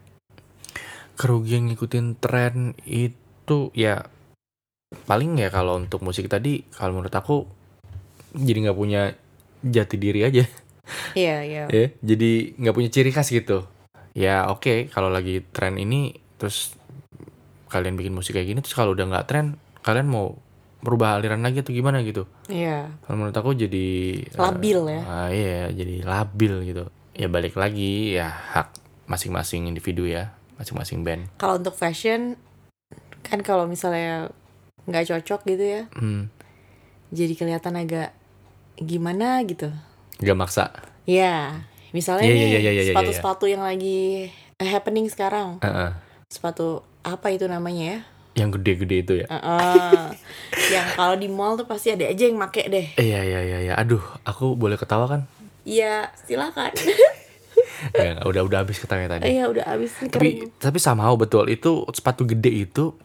Kerugian 1.17 1.65
ngikutin 1.65 2.15
tren 2.15 2.77
itu 2.85 3.73
ya 3.73 4.05
paling 5.03 5.35
ya 5.35 5.49
kalau 5.49 5.75
untuk 5.75 5.99
musik 5.99 6.29
tadi 6.29 6.63
kalau 6.69 6.95
menurut 6.95 7.11
aku 7.11 7.43
jadi 8.31 8.69
nggak 8.69 8.77
punya 8.77 9.01
jati 9.59 9.97
diri 9.97 10.21
aja 10.23 10.45
Iya, 11.11 11.37
iya. 11.43 11.63
ya 11.75 11.91
jadi 11.99 12.31
nggak 12.55 12.71
punya 12.71 12.87
ciri 12.87 13.11
khas 13.11 13.27
gitu 13.27 13.67
ya 14.13 14.47
oke 14.47 14.87
kalau 14.87 15.09
lagi 15.09 15.43
tren 15.43 15.75
ini 15.75 16.13
terus 16.37 16.77
kalian 17.67 17.99
bikin 17.99 18.15
musik 18.15 18.31
kayak 18.31 18.47
gini 18.47 18.59
terus 18.61 18.73
kalau 18.73 18.95
udah 18.95 19.05
nggak 19.05 19.27
tren 19.27 19.45
kalian 19.81 20.07
mau 20.07 20.37
merubah 20.79 21.17
aliran 21.17 21.41
lagi 21.41 21.59
atau 21.59 21.73
gimana 21.73 21.99
gitu 22.01 22.29
Iya. 22.47 22.93
kalau 23.03 23.17
menurut 23.19 23.35
aku 23.35 23.51
jadi 23.51 23.87
eh, 24.23 24.37
Labil 24.37 24.79
ya. 24.87 25.01
ah, 25.03 25.27
iya 25.27 25.67
jadi 25.73 26.05
labil 26.05 26.53
gitu 26.63 26.85
ya 27.11 27.27
balik 27.27 27.57
lagi 27.57 28.13
ya 28.13 28.29
hak 28.29 28.77
masing-masing 29.09 29.67
individu 29.67 30.05
ya 30.05 30.36
masing-masing 30.57 31.01
band 31.01 31.29
Kalau 31.37 31.57
untuk 31.57 31.73
fashion 31.73 32.35
kan 33.21 33.39
kalau 33.41 33.65
misalnya 33.65 34.31
nggak 34.85 35.03
cocok 35.05 35.41
gitu 35.45 35.63
ya, 35.63 35.81
hmm, 35.93 36.31
jadi 37.09 37.33
kelihatan 37.33 37.75
agak 37.75 38.15
gimana 38.77 39.41
gitu. 39.43 39.67
gak 40.17 40.37
maksa 40.37 40.71
Ya, 41.03 41.63
misalnya 41.91 42.27
Iya, 42.27 42.35
nih 42.35 42.41
iya, 42.41 42.47
iya, 42.47 42.59
iya, 42.59 42.71
iya, 42.73 42.91
sepatu-sepatu 42.91 43.45
yang 43.47 43.63
lagi 43.63 44.27
happening 44.59 45.07
sekarang. 45.07 45.59
Heeh. 45.59 45.91
Sepatu 46.27 46.83
apa 47.01 47.31
itu 47.31 47.47
namanya 47.47 47.83
ya? 47.95 47.99
yang 48.37 48.53
gede-gede 48.53 48.97
itu 49.01 49.13
ya 49.17 49.27
Heeh. 49.27 50.13
yang 50.77 50.85
kalau 50.93 51.17
di 51.17 51.25
mall 51.25 51.57
tuh 51.57 51.65
pasti 51.65 51.89
ada 51.89 52.05
aja 52.05 52.21
yang 52.21 52.37
make 52.37 52.69
deh. 52.69 52.87
iya 52.95 53.25
iya 53.25 53.39
iya 53.41 53.57
iya 53.61 53.73
aduh 53.73 54.03
aku 54.21 54.53
boleh 54.53 54.77
ketawa 54.77 55.09
kan 55.09 55.21
Iya, 55.65 56.07
silakan. 56.23 56.71
Nggak, 57.89 58.23
udah 58.23 58.41
udah 58.43 58.57
habis 58.59 58.77
ketawanya 58.77 59.09
tadi 59.13 59.29
Iya, 59.31 59.43
udah 59.47 59.65
habis 59.67 59.91
tapi 59.99 60.09
kering. 60.09 60.57
tapi 60.57 60.77
somehow 60.77 61.13
betul 61.13 61.45
itu 61.45 61.69
sepatu 61.89 62.23
gede 62.23 62.49
itu 62.63 62.95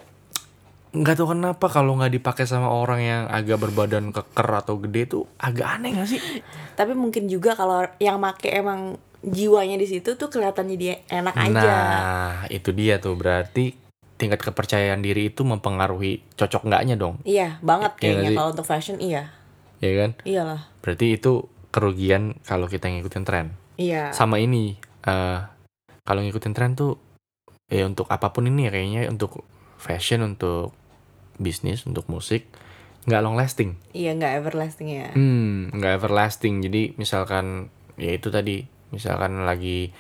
nggak 0.93 1.15
tahu 1.15 1.33
kenapa 1.33 1.67
kalau 1.67 1.97
nggak 1.97 2.13
dipakai 2.13 2.45
sama 2.45 2.69
orang 2.69 3.01
yang 3.01 3.23
agak 3.27 3.57
berbadan 3.59 4.11
keker 4.11 4.49
atau 4.55 4.77
gede 4.79 5.01
itu 5.07 5.19
agak 5.37 5.67
aneh 5.73 5.93
gak 5.95 6.05
sih 6.07 6.21
Tapi 6.71 6.93
mungkin 6.93 7.25
juga 7.27 7.53
kalau 7.53 7.81
yang 7.97 8.17
make 8.17 8.45
emang 8.47 8.97
jiwanya 9.19 9.75
di 9.75 9.87
situ 9.87 10.13
tuh 10.13 10.29
kelihatannya 10.29 10.77
dia 10.77 11.01
enak 11.07 11.33
aja. 11.33 11.49
nah 11.55 12.31
itu 12.47 12.71
dia 12.71 12.99
tuh 12.99 13.15
berarti 13.15 13.73
tingkat 14.15 14.43
kepercayaan 14.43 14.99
diri 14.99 15.29
itu 15.29 15.43
mempengaruhi 15.43 16.23
cocok 16.33 16.63
nggaknya 16.65 16.95
dong 16.95 17.19
Iya, 17.23 17.57
banget 17.59 17.93
Iya 17.95 18.01
kayaknya 18.03 18.29
sih? 18.29 18.37
kalau 18.37 18.51
untuk 18.51 18.67
fashion 18.67 18.97
iya. 18.99 19.33
ya 19.79 19.93
kan 19.97 20.11
Iyalah. 20.23 20.61
berarti 20.79 21.07
itu 21.13 21.33
kerugian 21.69 22.23
kalau 22.43 22.67
kita 22.67 22.87
ngikutin 22.87 23.25
tren 23.25 23.47
Iya. 23.83 24.15
sama 24.15 24.39
ini 24.39 24.79
eh 25.03 25.39
kalau 26.03 26.23
ngikutin 26.23 26.55
tren 26.55 26.73
tuh 26.73 26.99
ya 27.67 27.83
untuk 27.83 28.07
apa 28.07 28.31
pun 28.31 28.47
ini 28.47 28.67
ya 28.67 28.71
kayaknya 28.71 29.03
untuk 29.09 29.43
fashion 29.79 30.23
untuk 30.23 30.71
bisnis 31.37 31.83
untuk 31.83 32.07
musik 32.07 32.47
nggak 33.03 33.19
long 33.19 33.35
lasting 33.35 33.75
Iya, 33.91 34.15
nggak 34.15 34.33
everlasting 34.39 34.89
ya. 34.89 35.11
hmm 35.11 35.75
nggak 35.75 35.93
everlasting 35.99 36.63
jadi 36.63 36.95
misalkan 36.95 37.67
ya 37.99 38.15
itu 38.15 38.31
tadi 38.31 38.63
misalkan 38.95 39.43
lagi 39.43 39.91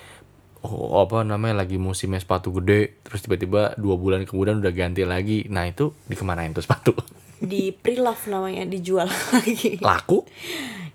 oh, 0.63 1.03
apa 1.03 1.27
namanya 1.27 1.67
lagi 1.67 1.83
musimnya 1.83 2.23
sepatu 2.23 2.55
gede 2.55 3.03
terus 3.03 3.27
tiba-tiba 3.27 3.75
dua 3.75 3.99
bulan 3.99 4.23
kemudian 4.23 4.63
udah 4.63 4.71
ganti 4.71 5.03
lagi 5.03 5.51
nah 5.51 5.67
itu 5.67 5.91
dikemanain 6.07 6.55
tuh 6.55 6.63
sepatu 6.63 6.95
di 7.43 7.75
pre-love 7.75 8.31
namanya 8.31 8.63
dijual 8.63 9.11
lagi. 9.35 9.83
Laku? 9.83 10.23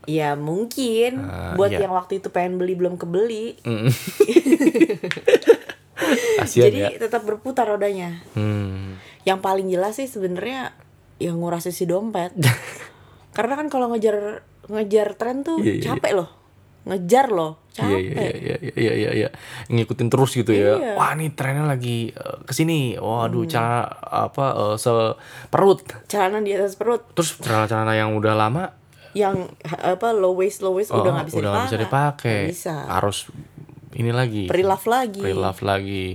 Ya 0.08 0.34
mungkin 0.34 1.22
Ah, 1.22 1.54
buat 1.54 1.68
iya. 1.68 1.84
yang 1.84 1.92
waktu 1.92 2.18
itu 2.18 2.32
pengen 2.32 2.56
beli 2.56 2.74
belum 2.74 2.96
kebeli. 2.96 3.60
Mm. 3.62 3.92
Jadi 6.48 6.80
ya. 6.80 6.90
tetap 6.96 7.22
berputar 7.22 7.68
rodanya. 7.68 8.24
Hmm. 8.32 8.96
Yang 9.24 9.40
paling 9.42 9.68
jelas 9.68 9.94
sih 9.96 10.08
sebenarnya 10.08 10.72
yang 11.18 11.38
nguras 11.38 11.68
isi 11.68 11.84
dompet. 11.84 12.32
Karena 13.36 13.54
kan 13.56 13.68
kalau 13.68 13.92
ngejar 13.92 14.42
ngejar 14.68 15.16
tren 15.16 15.44
tuh 15.44 15.60
Iya, 15.60 15.74
iya, 15.76 15.84
capek 15.86 16.12
loh. 16.16 16.30
Ngejar 16.88 17.28
loh, 17.28 17.60
Iya 17.76 17.84
capek. 17.84 18.00
iya 18.00 18.32
iya 18.32 18.32
iya 18.32 18.58
iya 18.74 18.94
iya 18.96 19.10
iya. 19.14 19.30
ngikutin 19.68 20.08
terus 20.08 20.32
gitu 20.32 20.56
ya. 20.56 20.80
Iya. 20.80 20.94
Wah 20.96 21.12
nih 21.14 21.36
trennya 21.36 21.68
lagi 21.68 22.10
eh, 22.10 22.38
ke 22.48 22.54
sini. 22.56 22.96
Waduh 22.96 23.44
Hmm. 23.44 23.52
cara 23.52 23.78
apa 24.00 24.46
eh, 24.56 24.76
seperut. 24.80 25.84
Celana 26.08 26.40
di 26.40 26.56
atas 26.56 26.80
perut 26.80 27.04
Terus 27.12 27.36
celana-celana 27.38 27.92
yang 27.92 28.16
udah 28.16 28.34
lama 28.34 28.72
yang 29.14 29.48
apa 29.64 30.12
low 30.12 30.36
waist 30.36 30.60
low 30.66 30.76
waist 30.76 30.92
oh, 30.92 31.00
udah 31.04 31.12
nggak 31.22 31.28
bisa 31.32 31.38
udah 31.40 31.50
nggak 31.52 31.68
bisa 31.70 31.80
dipakai. 31.80 32.42
Bisa. 32.52 32.76
Harus 32.88 33.32
ini 33.96 34.12
lagi. 34.12 34.46
Pre-love 34.52 34.86
lagi. 34.90 35.22
Pre-love 35.24 35.62
lagi. 35.64 36.06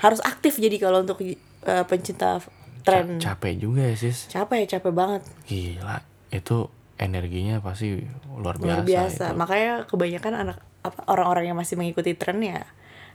Harus 0.00 0.20
aktif 0.24 0.56
jadi 0.56 0.76
kalau 0.80 1.04
untuk 1.04 1.20
eh, 1.22 1.84
pencinta 1.84 2.40
tren. 2.82 3.20
Ca- 3.20 3.36
capek 3.36 3.60
juga 3.60 3.84
ya 3.84 3.94
sis. 3.94 4.30
capek 4.32 4.64
capek 4.64 4.92
banget. 4.94 5.22
Gila 5.44 6.00
itu 6.32 6.68
energinya 6.98 7.62
pasti 7.62 7.94
luar 8.36 8.58
biasa. 8.58 8.66
luar 8.66 8.82
biasa 8.84 9.24
itu. 9.32 9.38
makanya 9.38 9.74
kebanyakan 9.86 10.34
anak 10.34 10.58
apa 10.82 11.00
orang-orang 11.06 11.54
yang 11.54 11.58
masih 11.58 11.78
mengikuti 11.78 12.18
tren 12.18 12.42
ya 12.42 12.66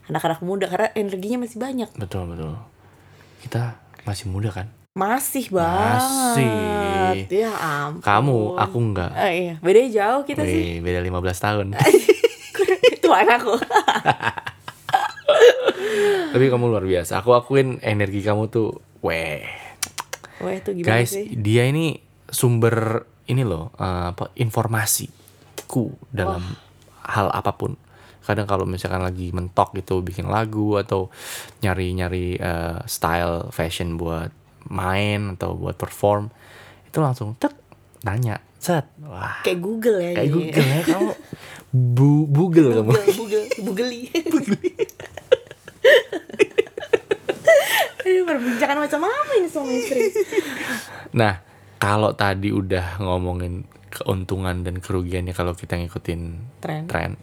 anak-anak 0.08 0.40
muda 0.44 0.66
karena 0.68 0.92
energinya 0.96 1.44
masih 1.48 1.60
banyak 1.60 1.90
Betul 1.96 2.32
betul. 2.32 2.56
Kita 3.44 3.80
masih 4.08 4.32
muda 4.32 4.52
kan? 4.52 4.72
Masih 4.94 5.50
banget 5.50 6.38
Masih. 6.38 7.26
ya 7.26 7.50
ampun 7.50 8.06
Kamu, 8.06 8.62
aku 8.62 8.78
enggak. 8.78 9.10
Eh, 9.26 9.50
iya 9.50 9.54
beda 9.58 9.82
jauh 9.90 10.22
kita 10.22 10.46
Wih, 10.46 10.54
sih 10.54 10.66
beda 10.86 11.02
15 11.02 11.34
tahun. 11.42 11.68
itu 12.94 13.10
anakku 13.10 13.58
Tapi 16.34 16.46
kamu 16.50 16.66
luar 16.70 16.86
biasa. 16.86 17.26
Aku 17.26 17.34
akuin 17.34 17.82
energi 17.82 18.22
kamu 18.22 18.54
tuh, 18.54 18.82
weh. 19.02 19.42
wah 20.42 20.54
itu 20.54 20.78
gimana 20.78 21.02
Guys, 21.02 21.14
sih 21.14 21.30
dia 21.34 21.66
ini 21.66 21.98
sumber 22.30 23.06
ini 23.26 23.42
loh, 23.42 23.74
eh, 23.78 24.14
apa 24.14 24.30
informasiku 24.38 25.90
dalam 26.14 26.46
hal 27.02 27.34
apa 27.34 27.50
pun. 27.58 27.74
Kadang 28.22 28.46
kalau 28.46 28.70
misalkan 28.70 29.02
lagi 29.02 29.34
mentok 29.34 29.74
gitu 29.74 30.06
bikin 30.06 30.30
lagu 30.30 30.78
atau 30.78 31.10
nyari-nyari 31.66 32.38
eh, 32.38 32.78
style 32.86 33.50
fashion 33.50 33.98
buat 33.98 34.43
main 34.68 35.36
atau 35.36 35.56
buat 35.56 35.76
perform, 35.76 36.32
itu 36.88 36.98
langsung 37.00 37.36
tek 37.36 37.52
nanya, 38.04 38.40
set. 38.60 38.88
Wah, 39.04 39.44
kayak 39.44 39.60
Google 39.64 40.00
ya 40.00 40.12
kayak. 40.16 40.32
Google 40.32 40.68
ya 40.68 40.82
kamu. 40.94 41.12
Bu 41.74 42.30
Google 42.30 42.70
kamu. 42.80 42.92
Google 43.18 43.46
Google 43.64 43.92
Aduh, 48.04 48.24
perbincangan 48.28 48.78
macam 48.84 49.00
apa 49.08 49.32
ini 49.40 49.48
suami 49.48 49.80
istri 49.80 50.12
Nah, 51.16 51.40
kalau 51.80 52.12
tadi 52.12 52.52
udah 52.52 53.00
ngomongin 53.00 53.64
keuntungan 53.88 54.60
dan 54.66 54.84
kerugiannya 54.84 55.32
kalau 55.32 55.56
kita 55.56 55.80
ngikutin 55.80 56.22
Tren. 56.60 56.84
tren. 56.90 57.16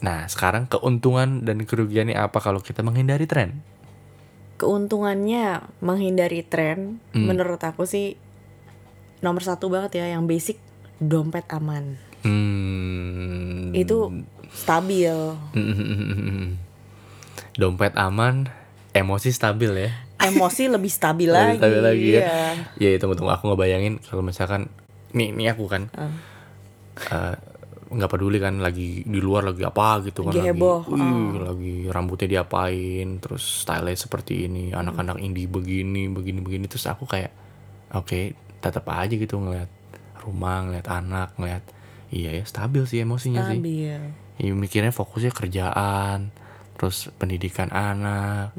Nah, 0.00 0.30
sekarang 0.30 0.70
keuntungan 0.70 1.42
dan 1.42 1.66
kerugiannya 1.66 2.14
apa 2.14 2.38
kalau 2.38 2.62
kita 2.62 2.86
menghindari 2.86 3.26
tren? 3.26 3.60
Keuntungannya 4.56 5.44
menghindari 5.78 6.40
tren 6.40 6.98
Hmm. 7.10 7.26
menurut 7.26 7.58
aku 7.58 7.84
sih 7.84 8.16
nomor 9.18 9.40
satu 9.40 9.68
banget 9.68 9.98
ya 9.98 10.10
yang 10.10 10.24
basic 10.24 10.56
dompet 10.96 11.44
aman 11.48 11.96
Hmm. 12.20 13.70
itu 13.72 14.24
stabil 14.50 15.12
dompet 17.54 17.92
aman, 17.94 18.48
emosi 18.92 19.30
stabil 19.30 19.72
ya. 19.78 19.90
emosi 20.18 20.68
lebih 20.74 20.88
stabil 20.88 21.28
Lebih 21.28 21.40
lagi, 21.46 21.58
stabil 21.58 21.80
lagi 21.82 22.08
ya. 22.10 22.20
iya. 22.78 22.92
Ya, 22.92 22.98
tunggu 22.98 23.14
tunggu 23.14 23.30
aku 23.30 23.48
ngebayangin 23.48 24.00
kalau 24.00 24.20
misalkan 24.20 24.68
nih 25.12 25.32
nih 25.32 25.52
aku 25.52 25.64
kan 25.66 25.88
Ah. 25.92 26.12
eh, 26.98 27.36
nggak 27.86 28.10
peduli 28.10 28.42
kan 28.42 28.58
lagi 28.58 29.06
di 29.06 29.20
luar 29.22 29.54
lagi 29.54 29.62
apa 29.62 30.02
gitu 30.02 30.26
kan 30.26 30.34
Lagi 30.34 30.58
wih, 30.58 31.38
lagi 31.38 31.74
rambutnya 31.86 32.26
diapain 32.38 33.22
terus 33.22 33.62
style 33.62 33.94
seperti 33.94 34.50
ini 34.50 34.74
anak-anak 34.74 35.22
indie 35.22 35.46
begini 35.46 36.10
begini 36.10 36.42
begini 36.42 36.66
terus 36.66 36.90
aku 36.90 37.06
kayak 37.06 37.30
oke 37.94 38.34
tetap 38.58 38.82
aja 38.90 39.14
gitu 39.14 39.38
ngeliat 39.38 39.70
rumah 40.26 40.66
ngeliat 40.66 40.86
anak 40.90 41.38
ngeliat 41.38 41.62
iya 42.10 42.34
ya 42.34 42.42
stabil 42.42 42.82
sih 42.90 43.06
emosinya 43.06 43.46
sih. 43.46 43.58
Stabil. 43.62 44.02
Ya, 44.36 44.52
mikirnya 44.52 44.90
fokusnya 44.90 45.30
kerjaan 45.30 46.34
terus 46.76 47.08
pendidikan 47.16 47.72
anak 47.72 48.52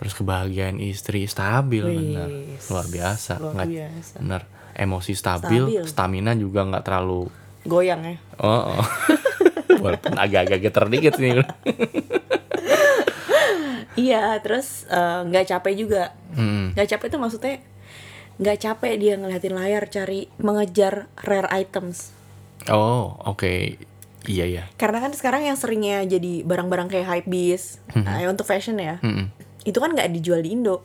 terus 0.00 0.16
kebahagiaan 0.16 0.80
istri 0.80 1.28
stabil 1.28 1.84
bener. 1.84 2.28
Wis, 2.56 2.66
luar 2.72 2.86
biasa 2.88 3.32
luar 3.38 3.68
biasa. 3.68 4.16
bener. 4.24 4.42
Emosi 4.70 5.12
stabil, 5.12 5.60
Stabil. 5.66 5.84
stamina 5.84 6.32
juga 6.32 6.64
nggak 6.64 6.84
terlalu 6.86 7.28
goyang 7.62 8.02
ya 8.04 8.16
Oh, 8.36 8.74
oh. 8.74 8.84
walaupun 9.82 10.12
agak-agak 10.14 10.60
geter 10.62 10.84
dikit 10.88 11.14
nih. 11.16 11.40
iya 13.96 14.36
terus 14.40 14.86
eh, 14.86 15.20
nggak 15.24 15.46
capek 15.48 15.74
juga 15.76 16.04
Hmm. 16.30 16.70
nggak 16.72 16.88
capek 16.88 17.06
itu 17.08 17.18
maksudnya 17.18 17.54
nggak 18.38 18.58
capek 18.60 18.92
dia 18.96 19.14
ngeliatin 19.14 19.50
layar 19.50 19.84
cari 19.86 20.30
mengejar 20.36 21.10
rare 21.18 21.50
items 21.52 22.14
Oh, 22.68 23.16
oke. 23.18 23.80
Iya 24.22 24.44
ya. 24.46 24.64
karena 24.76 25.00
kan 25.00 25.10
sekarang 25.10 25.42
yang 25.42 25.56
seringnya 25.56 26.04
jadi 26.04 26.44
barang-barang 26.44 26.86
kayak 26.86 27.08
hype 27.08 27.26
beast 27.26 27.80
eh, 27.90 28.28
untuk 28.28 28.44
fashion 28.44 28.76
ya 28.76 29.00
Hmm. 29.00 29.32
itu 29.62 29.74
kan 29.74 29.90
nggak 29.90 30.12
dijual 30.12 30.38
di 30.38 30.52
Indo 30.52 30.84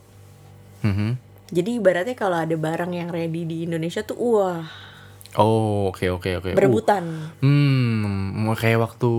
Hmm. 0.82 1.20
jadi 1.48 1.78
ibaratnya 1.78 2.14
kalau 2.14 2.40
ada 2.40 2.54
barang 2.54 2.90
yang 2.90 3.10
ready 3.10 3.44
di 3.44 3.58
Indonesia 3.64 4.02
tuh 4.02 4.18
wah 4.18 4.66
Oh, 5.36 5.90
oke 5.90 6.08
oke 6.10 6.30
oke. 6.34 6.50
berebutan 6.52 7.04
Uh, 7.38 7.46
hmm, 7.46 8.56
kayak 8.56 8.80
waktu 8.80 9.12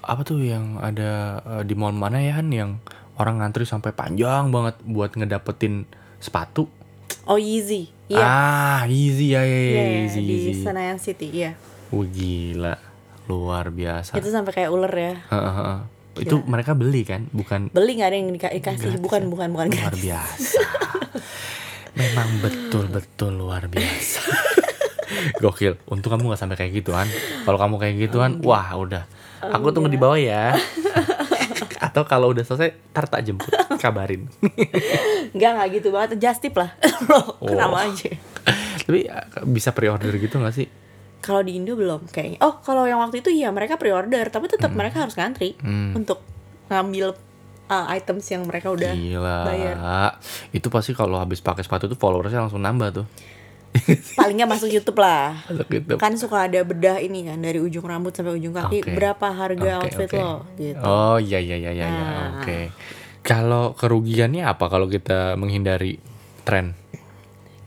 apa 0.00 0.22
tuh 0.22 0.38
yang 0.38 0.76
ada 0.78 1.12
eh, 1.40 1.62
di 1.62 1.72
mall 1.72 1.92
mana 1.92 2.18
ya 2.18 2.34
Han 2.34 2.50
yang 2.50 2.82
orang 3.14 3.38
ngantri 3.38 3.62
sampai 3.62 3.90
panjang 3.90 4.50
banget 4.50 4.74
buat 4.82 5.12
ngedapetin 5.12 5.86
sepatu. 6.18 6.66
oh 7.24 7.38
Yeezy 7.38 7.86
iya 8.04 8.20
Ah, 8.20 8.82
easy 8.84 9.32
ya, 9.32 9.40
ya, 9.40 9.48
ya, 9.48 9.62
Iya, 9.70 9.84
easy, 10.02 10.20
di 10.20 10.34
easy. 10.44 10.52
Senayan 10.60 10.98
City 10.98 11.30
iya 11.32 11.54
Wah, 11.88 12.04
gila. 12.04 12.74
Luar 13.24 13.70
biasa. 13.70 14.12
itu 14.14 14.28
sampai 14.28 14.52
kayak 14.52 14.68
ular 14.68 14.90
ya 14.90 15.14
Heeh, 15.24 15.54
heeh. 15.54 15.78
Itu 16.16 16.42
mereka 16.44 16.74
beli 16.74 17.02
kan, 17.02 17.26
bukan 17.30 17.70
beli 17.70 17.96
nggak 17.96 18.08
ada 18.08 18.16
yang 18.16 18.30
dika- 18.30 18.52
dikasih 18.52 18.98
bukan 18.98 19.30
bukan 19.30 19.48
bukan 19.50 19.66
luar 19.70 19.94
gratis. 19.94 20.02
biasa. 20.04 20.60
Memang 21.98 22.28
betul-betul 22.40 23.32
luar 23.34 23.66
biasa. 23.66 24.20
Gokil. 25.38 25.76
Untung 25.84 26.10
kamu 26.10 26.30
gak 26.30 26.40
sampai 26.40 26.56
kayak 26.56 26.72
gituan. 26.74 27.06
Kalau 27.42 27.56
kamu 27.56 27.74
kayak 27.76 27.94
gituan, 28.00 28.38
wah 28.40 28.74
udah. 28.74 29.04
Aku 29.42 29.70
tunggu 29.70 29.86
di 29.86 29.96
bawah 29.96 30.16
ya. 30.16 30.56
Atau 31.80 32.02
kalau 32.04 32.30
udah 32.30 32.40
selesai, 32.40 32.72
tar 32.90 33.04
tak 33.04 33.22
jemput, 33.22 33.50
kabarin. 33.76 34.26
nggak 35.30 35.50
nggak 35.52 35.68
gitu 35.72 35.88
banget 35.90 36.16
just 36.16 36.40
tip 36.40 36.54
lah 36.54 36.70
Loh, 37.04 37.36
Oh. 37.36 37.46
kenapa 37.46 37.84
aja 37.84 38.06
Tapi 38.80 39.04
eh, 39.04 39.24
bisa 39.44 39.70
pre-order 39.70 40.14
gitu 40.14 40.38
gak 40.38 40.54
sih? 40.54 40.68
kalau 41.18 41.40
di 41.40 41.56
Indo 41.56 41.72
belum 41.72 42.06
kayaknya 42.06 42.36
oh 42.38 42.60
kalau 42.60 42.84
yang 42.84 43.00
waktu 43.00 43.18
itu 43.18 43.32
iya 43.32 43.48
mereka 43.48 43.74
pre-order 43.74 44.28
tapi 44.28 44.44
tetap 44.44 44.70
mereka 44.70 45.02
harus 45.02 45.14
ngantri 45.14 45.56
Hmm. 45.56 45.90
untuk 45.94 46.20
ngambil 46.64 47.16
uh, 47.66 47.86
items 47.90 48.28
yang 48.28 48.44
mereka 48.44 48.68
udah 48.68 48.92
Gila. 48.92 49.38
bayar. 49.42 49.76
Itu 50.50 50.68
pasti 50.68 50.92
kalau 50.92 51.16
habis 51.16 51.40
pakai 51.40 51.60
sepatu 51.60 51.84
tuh 51.86 51.96
followersnya 51.96 52.40
langsung 52.40 52.60
nambah 52.60 52.88
tuh. 52.94 53.06
paling 54.18 54.38
nggak 54.38 54.50
masuk 54.50 54.70
YouTube 54.70 54.98
lah 54.98 55.34
Masuk 55.50 55.66
gitu. 55.68 55.94
kan 55.98 56.14
suka 56.14 56.46
ada 56.46 56.62
bedah 56.62 57.02
ini 57.02 57.26
kan 57.26 57.42
dari 57.42 57.58
ujung 57.58 57.82
rambut 57.82 58.14
sampai 58.14 58.38
ujung 58.38 58.54
kaki 58.54 58.86
Oke. 58.86 58.94
berapa 58.94 59.26
harga 59.28 59.82
Oke, 59.82 59.84
outfit 59.90 60.10
oke. 60.10 60.18
lo 60.18 60.32
gitu 60.54 60.78
Oh 60.80 61.18
iya 61.18 61.38
iya 61.38 61.56
iya 61.58 61.72
iya, 61.72 61.86
iya. 61.86 62.04
Nah. 62.06 62.28
oke. 62.38 62.58
Kalau 63.20 63.72
kerugiannya 63.72 64.44
apa 64.44 64.68
kalau 64.68 64.86
kita 64.86 65.34
menghindari 65.34 65.98
tren? 66.42 66.78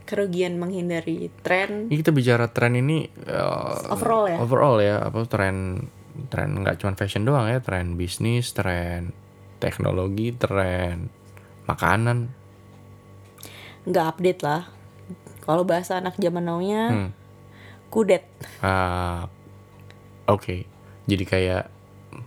kerugian 0.08 0.56
menghindari 0.56 1.28
tren 1.44 1.92
Ini 1.92 2.00
kita 2.00 2.16
bicara 2.16 2.48
tren 2.48 2.80
ini 2.80 3.12
eh, 3.28 3.92
Overall 3.92 4.32
ya? 4.32 4.38
Overall 4.40 4.78
ya, 4.80 4.96
apa 5.04 5.28
tren 5.28 5.84
tren 6.32 6.56
nggak 6.56 6.80
cuma 6.80 6.96
fashion 6.96 7.28
doang 7.28 7.52
ya, 7.52 7.60
tren 7.60 8.00
bisnis, 8.00 8.56
tren 8.56 9.12
teknologi, 9.60 10.32
tren 10.32 11.12
makanan. 11.66 12.32
nggak 13.84 14.06
update 14.08 14.42
lah 14.44 14.72
kalau 15.48 15.64
bahasa 15.64 15.98
anak 15.98 16.20
zaman 16.20 16.44
now 16.44 16.60
nya 16.60 16.92
Hmm. 16.92 17.10
kudet 17.88 18.28
Ah, 18.60 19.32
Oke. 20.28 20.68
Jadi 21.08 21.24
kayak 21.24 21.72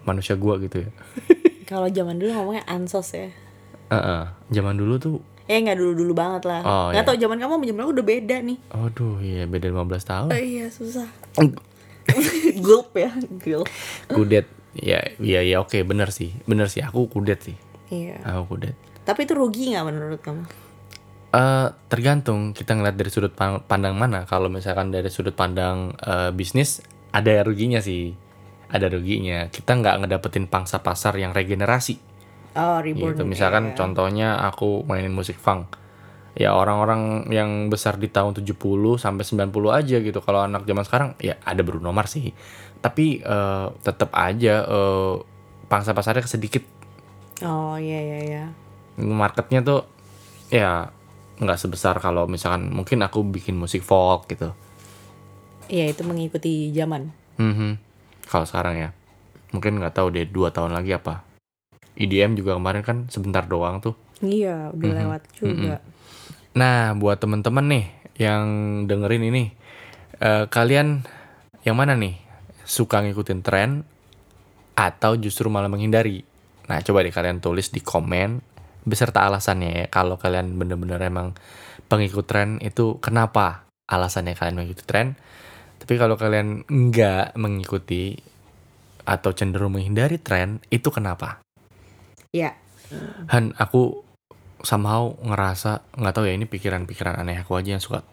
manusia 0.02 0.32
gua 0.34 0.56
gitu 0.56 0.80
ya. 0.82 0.90
kalau 1.70 1.86
zaman 1.86 2.16
dulu 2.16 2.32
ngomongnya 2.32 2.64
ansos 2.64 3.12
ya 3.12 3.28
Heeh. 3.92 4.22
Zaman 4.48 4.80
dulu 4.80 4.96
tuh 4.96 5.16
Eh 5.44 5.58
nggak 5.58 5.82
dulu-dulu 5.82 6.14
banget 6.14 6.46
lah. 6.46 6.62
Oh, 6.62 6.86
nggak 6.94 7.02
iya. 7.02 7.10
tau 7.10 7.18
zaman 7.18 7.36
kamu 7.42 7.52
sama 7.58 7.64
zaman 7.66 7.82
aku 7.82 7.92
udah 7.98 8.06
beda 8.06 8.36
nih. 8.38 8.58
Aduh, 8.70 9.18
iya 9.18 9.42
beda 9.50 9.66
15 9.66 9.98
tahun. 10.06 10.28
Oh, 10.30 10.38
iya 10.38 10.66
susah. 10.70 11.10
Gulp 12.64 12.94
ya, 12.94 13.10
gulp. 13.42 13.66
Kudet. 14.06 14.46
Ya, 14.78 15.02
ya, 15.18 15.42
ya 15.42 15.58
oke, 15.58 15.82
bener 15.82 16.14
sih. 16.14 16.30
Bener 16.46 16.70
sih, 16.70 16.86
aku 16.86 17.10
kudet 17.10 17.42
sih. 17.42 17.58
Iya. 17.90 18.22
Aku 18.22 18.54
kudet. 18.54 18.78
Tapi 19.02 19.26
itu 19.26 19.34
rugi 19.34 19.74
nggak 19.74 19.86
menurut 19.90 20.22
kamu? 20.22 20.46
Eh 21.30 21.68
tergantung 21.86 22.50
kita 22.50 22.74
ngeliat 22.74 22.98
dari 22.98 23.10
sudut 23.10 23.30
pan- 23.30 23.62
pandang 23.62 23.94
mana. 23.94 24.26
Kalau 24.26 24.50
misalkan 24.50 24.90
dari 24.90 25.06
sudut 25.06 25.34
pandang 25.34 25.94
eh, 26.02 26.34
bisnis 26.34 26.82
ada 27.14 27.46
ruginya 27.46 27.78
sih, 27.78 28.14
ada 28.66 28.90
ruginya. 28.90 29.46
Kita 29.46 29.78
nggak 29.78 30.06
ngedapetin 30.06 30.50
pangsa 30.50 30.82
pasar 30.82 31.14
yang 31.18 31.30
regenerasi. 31.30 31.98
Oh, 32.58 32.82
reborn. 32.82 33.14
Gitu. 33.14 33.22
Misalkan 33.22 33.70
iya. 33.70 33.76
contohnya 33.78 34.28
aku 34.42 34.82
mainin 34.82 35.14
musik 35.14 35.38
funk. 35.38 35.78
Ya 36.34 36.54
orang-orang 36.54 37.26
yang 37.30 37.70
besar 37.70 37.98
di 37.98 38.06
tahun 38.06 38.34
70 38.38 38.58
sampai 38.98 39.22
90 39.22 39.70
aja 39.70 39.96
gitu. 40.02 40.18
Kalau 40.22 40.42
anak 40.42 40.66
zaman 40.66 40.82
sekarang 40.82 41.10
ya 41.22 41.38
ada 41.46 41.62
Bruno 41.62 41.94
Mars 41.94 42.18
sih. 42.18 42.34
Tapi 42.82 43.22
eh, 43.22 43.66
tetap 43.86 44.10
aja 44.18 44.66
eh, 44.66 45.14
pangsa 45.70 45.94
pasarnya 45.94 46.26
sedikit. 46.26 46.66
Oh 47.46 47.78
iya 47.78 48.02
iya 48.02 48.18
iya. 48.26 48.44
Marketnya 48.98 49.62
tuh 49.62 49.86
ya 50.50 50.90
nggak 51.40 51.58
sebesar 51.58 51.96
kalau 51.98 52.28
misalkan 52.28 52.68
mungkin 52.68 53.00
aku 53.00 53.24
bikin 53.24 53.56
musik 53.56 53.80
folk 53.80 54.28
gitu. 54.28 54.52
Iya 55.72 55.96
itu 55.96 56.02
mengikuti 56.04 56.68
zaman. 56.76 57.08
Mhm. 57.40 57.80
Kalau 58.28 58.44
sekarang 58.44 58.76
ya, 58.76 58.90
mungkin 59.50 59.80
nggak 59.80 59.96
tahu 59.96 60.12
deh 60.12 60.28
dua 60.28 60.52
tahun 60.52 60.76
lagi 60.76 60.92
apa. 60.92 61.24
EDM 61.96 62.36
juga 62.36 62.54
kemarin 62.54 62.84
kan 62.84 62.96
sebentar 63.08 63.48
doang 63.48 63.80
tuh. 63.80 63.96
Iya 64.20 64.70
udah 64.76 64.88
Mhm. 64.92 64.98
lewat 65.00 65.22
juga. 65.32 65.74
Nah, 66.52 66.92
buat 66.98 67.16
temen-temen 67.22 67.66
nih 67.72 67.84
yang 68.20 68.44
dengerin 68.84 69.24
ini, 69.32 69.44
eh, 70.20 70.44
kalian 70.50 71.00
yang 71.64 71.76
mana 71.78 71.96
nih 71.96 72.18
suka 72.68 73.00
ngikutin 73.00 73.40
tren 73.40 73.70
atau 74.76 75.16
justru 75.16 75.48
malah 75.48 75.72
menghindari? 75.72 76.20
Nah, 76.68 76.78
coba 76.84 77.02
deh 77.02 77.14
kalian 77.14 77.40
tulis 77.40 77.72
di 77.72 77.80
komen 77.80 78.49
beserta 78.84 79.26
alasannya 79.26 79.70
ya. 79.70 79.86
Kalau 79.88 80.16
kalian 80.16 80.56
bener-bener 80.56 81.00
emang 81.02 81.36
pengikut 81.90 82.24
tren 82.24 82.62
itu 82.62 83.00
kenapa 83.02 83.66
alasannya 83.90 84.38
kalian 84.38 84.56
mengikuti 84.62 84.84
tren? 84.86 85.18
Tapi 85.80 85.96
kalau 85.96 86.20
kalian 86.20 86.68
nggak 86.68 87.34
mengikuti 87.40 88.14
atau 89.08 89.32
cenderung 89.32 89.74
menghindari 89.74 90.20
tren, 90.20 90.60
itu 90.70 90.92
kenapa? 90.92 91.42
Iya. 92.30 92.54
Han, 93.32 93.56
aku 93.58 94.04
somehow 94.60 95.16
ngerasa 95.24 95.82
nggak 95.96 96.14
tahu 96.14 96.28
ya 96.28 96.36
ini 96.36 96.44
pikiran-pikiran 96.44 97.16
aneh 97.16 97.40
aku 97.40 97.56
aja 97.56 97.74
yang 97.74 97.82
suka 97.82 98.04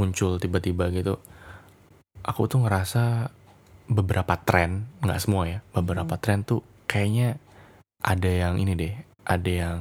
muncul 0.00 0.40
tiba-tiba 0.40 0.88
gitu. 0.90 1.20
Aku 2.24 2.48
tuh 2.48 2.64
ngerasa 2.64 3.30
beberapa 3.90 4.34
tren, 4.40 4.88
nggak 5.04 5.20
semua 5.20 5.46
ya, 5.46 5.58
beberapa 5.76 6.16
tren 6.16 6.42
tuh 6.46 6.64
kayaknya 6.88 7.36
ada 8.00 8.30
yang 8.30 8.56
ini 8.56 8.72
deh, 8.74 8.94
ada 9.28 9.50
yang 9.50 9.78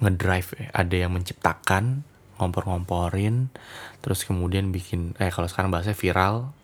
ngedrive, 0.00 0.50
ya, 0.56 0.68
ada 0.72 0.96
yang 0.96 1.12
menciptakan, 1.12 2.04
ngompor-ngomporin, 2.40 3.52
terus 4.00 4.24
kemudian 4.24 4.72
bikin, 4.72 5.12
eh 5.20 5.28
kalau 5.28 5.46
sekarang 5.46 5.68
bahasanya 5.68 5.96
viral, 5.96 6.56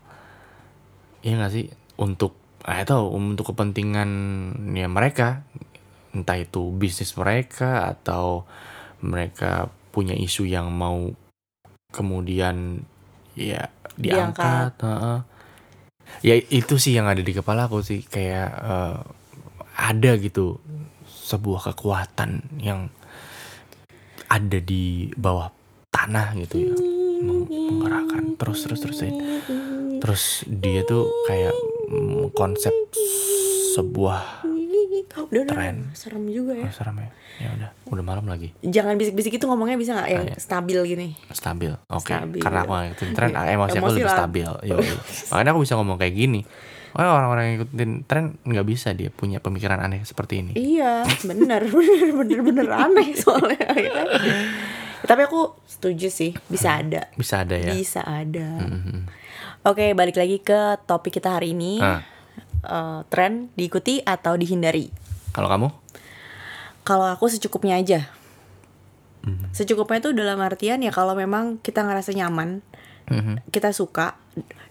Iya 1.27 1.43
nggak 1.43 1.53
sih? 1.59 1.67
Untuk 1.99 2.39
eh 2.63 2.87
tahu 2.87 3.11
untuk 3.19 3.51
kepentingan 3.51 4.11
ya 4.79 4.87
mereka. 4.87 5.43
Entah 6.15 6.39
itu 6.39 6.71
bisnis 6.71 7.19
mereka 7.19 7.91
atau 7.91 8.47
mereka 9.03 9.67
punya 9.91 10.15
isu 10.15 10.47
yang 10.47 10.71
mau 10.71 11.11
kemudian 11.91 12.87
ya 13.35 13.69
diangkat, 13.97 14.77
heeh. 14.81 15.19
ya 16.25 16.35
itu 16.37 16.77
sih 16.77 16.93
yang 16.97 17.09
ada 17.09 17.21
di 17.21 17.33
kepala 17.33 17.69
aku 17.69 17.81
sih 17.81 18.05
kayak 18.05 18.51
eh, 18.53 18.97
ada 19.77 20.11
gitu 20.21 20.61
sebuah 21.09 21.73
kekuatan 21.73 22.61
yang 22.61 22.93
ada 24.37 24.59
di 24.59 24.85
bawah 25.13 25.49
tanah 25.89 26.37
gitu 26.37 26.57
ya 26.63 26.75
meng- 27.19 27.49
menggerakkan 27.49 28.37
terus 28.37 28.61
terus 28.63 28.81
terus 28.81 28.99
terus 29.99 30.23
dia 30.47 30.85
tuh 30.85 31.09
kayak 31.25 31.57
konsep 32.33 32.73
sebuah 33.73 34.45
Udah, 35.17 35.49
Tren. 35.49 35.77
udah, 35.83 35.97
serem 35.97 36.29
juga 36.29 36.53
ya. 36.55 36.69
oh, 36.69 36.75
serem 36.75 36.97
ya 36.99 37.09
ya 37.37 37.49
udah 37.51 37.71
udah 37.87 38.05
malam 38.05 38.25
lagi 38.25 38.53
Jangan 38.61 38.97
bisik-bisik 38.97 39.33
itu 39.33 39.45
ngomongnya 39.45 39.75
bisa 39.75 39.93
nggak 39.93 40.09
yang 40.11 40.25
Ah, 40.25 40.31
iya. 40.31 40.37
stabil 40.39 40.79
gini? 40.87 41.09
stabil 41.31 41.73
oke 41.87 42.05
Stabil. 42.07 42.41
karena 42.41 42.59
aku 42.63 42.73
ngikutin 42.75 43.11
tren 43.13 43.31
Iya. 43.31 43.41
emosi 43.51 43.71
aku 43.73 43.81
Emosi 43.83 43.93
lebih 43.95 44.05
lah. 44.05 44.17
stabil 44.19 44.49
Yoi. 44.67 44.89
makanya 45.31 45.51
aku 45.51 45.61
bisa 45.63 45.75
ngomong 45.75 45.97
kayak 45.97 46.15
gini 46.15 46.41
Oh, 46.97 47.05
orang-orang 47.05 47.45
yang 47.45 47.55
ngikutin 47.59 47.93
tren 48.05 48.25
nggak 48.41 48.65
bisa 48.65 48.91
dia 48.91 49.09
punya 49.09 49.37
pemikiran 49.37 49.79
aneh 49.79 50.01
seperti 50.03 50.41
ini. 50.41 50.53
Iya, 50.57 51.05
bener, 51.23 51.69
bener, 51.75 52.09
bener, 52.17 52.41
bener 52.43 52.69
aneh 52.69 53.13
soalnya. 53.13 53.69
Tapi 55.05 55.21
aku 55.23 55.55
setuju 55.63 56.09
sih, 56.09 56.33
bisa 56.47 56.81
ada, 56.81 57.13
Bisa 57.13 57.45
ada 57.45 57.55
ya. 57.55 57.71
bisa 57.71 58.01
ada. 58.01 58.49
Mhm. 58.59 59.07
Oke, 59.63 59.93
balik 59.93 60.17
lagi 60.17 60.39
ke 60.39 60.57
topik 60.83 61.15
kita 61.15 61.37
hari 61.37 61.53
ini. 61.53 61.79
Ah, 61.79 62.01
Eh, 62.59 63.01
tren 63.07 63.47
diikuti 63.55 64.03
atau 64.03 64.35
dihindari? 64.35 64.91
kalau 65.31 65.47
kamu? 65.47 65.69
Kalau 66.83 67.07
aku 67.07 67.29
secukupnya 67.29 67.77
aja. 67.77 68.11
Mhm. 69.23 69.53
Secukupnya 69.53 70.01
itu 70.01 70.11
dalam 70.11 70.41
artian 70.41 70.81
ya 70.81 70.91
kalau 70.91 71.15
memang 71.15 71.61
kita 71.61 71.83
ngerasa 71.83 72.11
nyaman, 72.11 72.67
Mhm. 73.07 73.47
kita 73.51 73.71
suka 73.71 74.19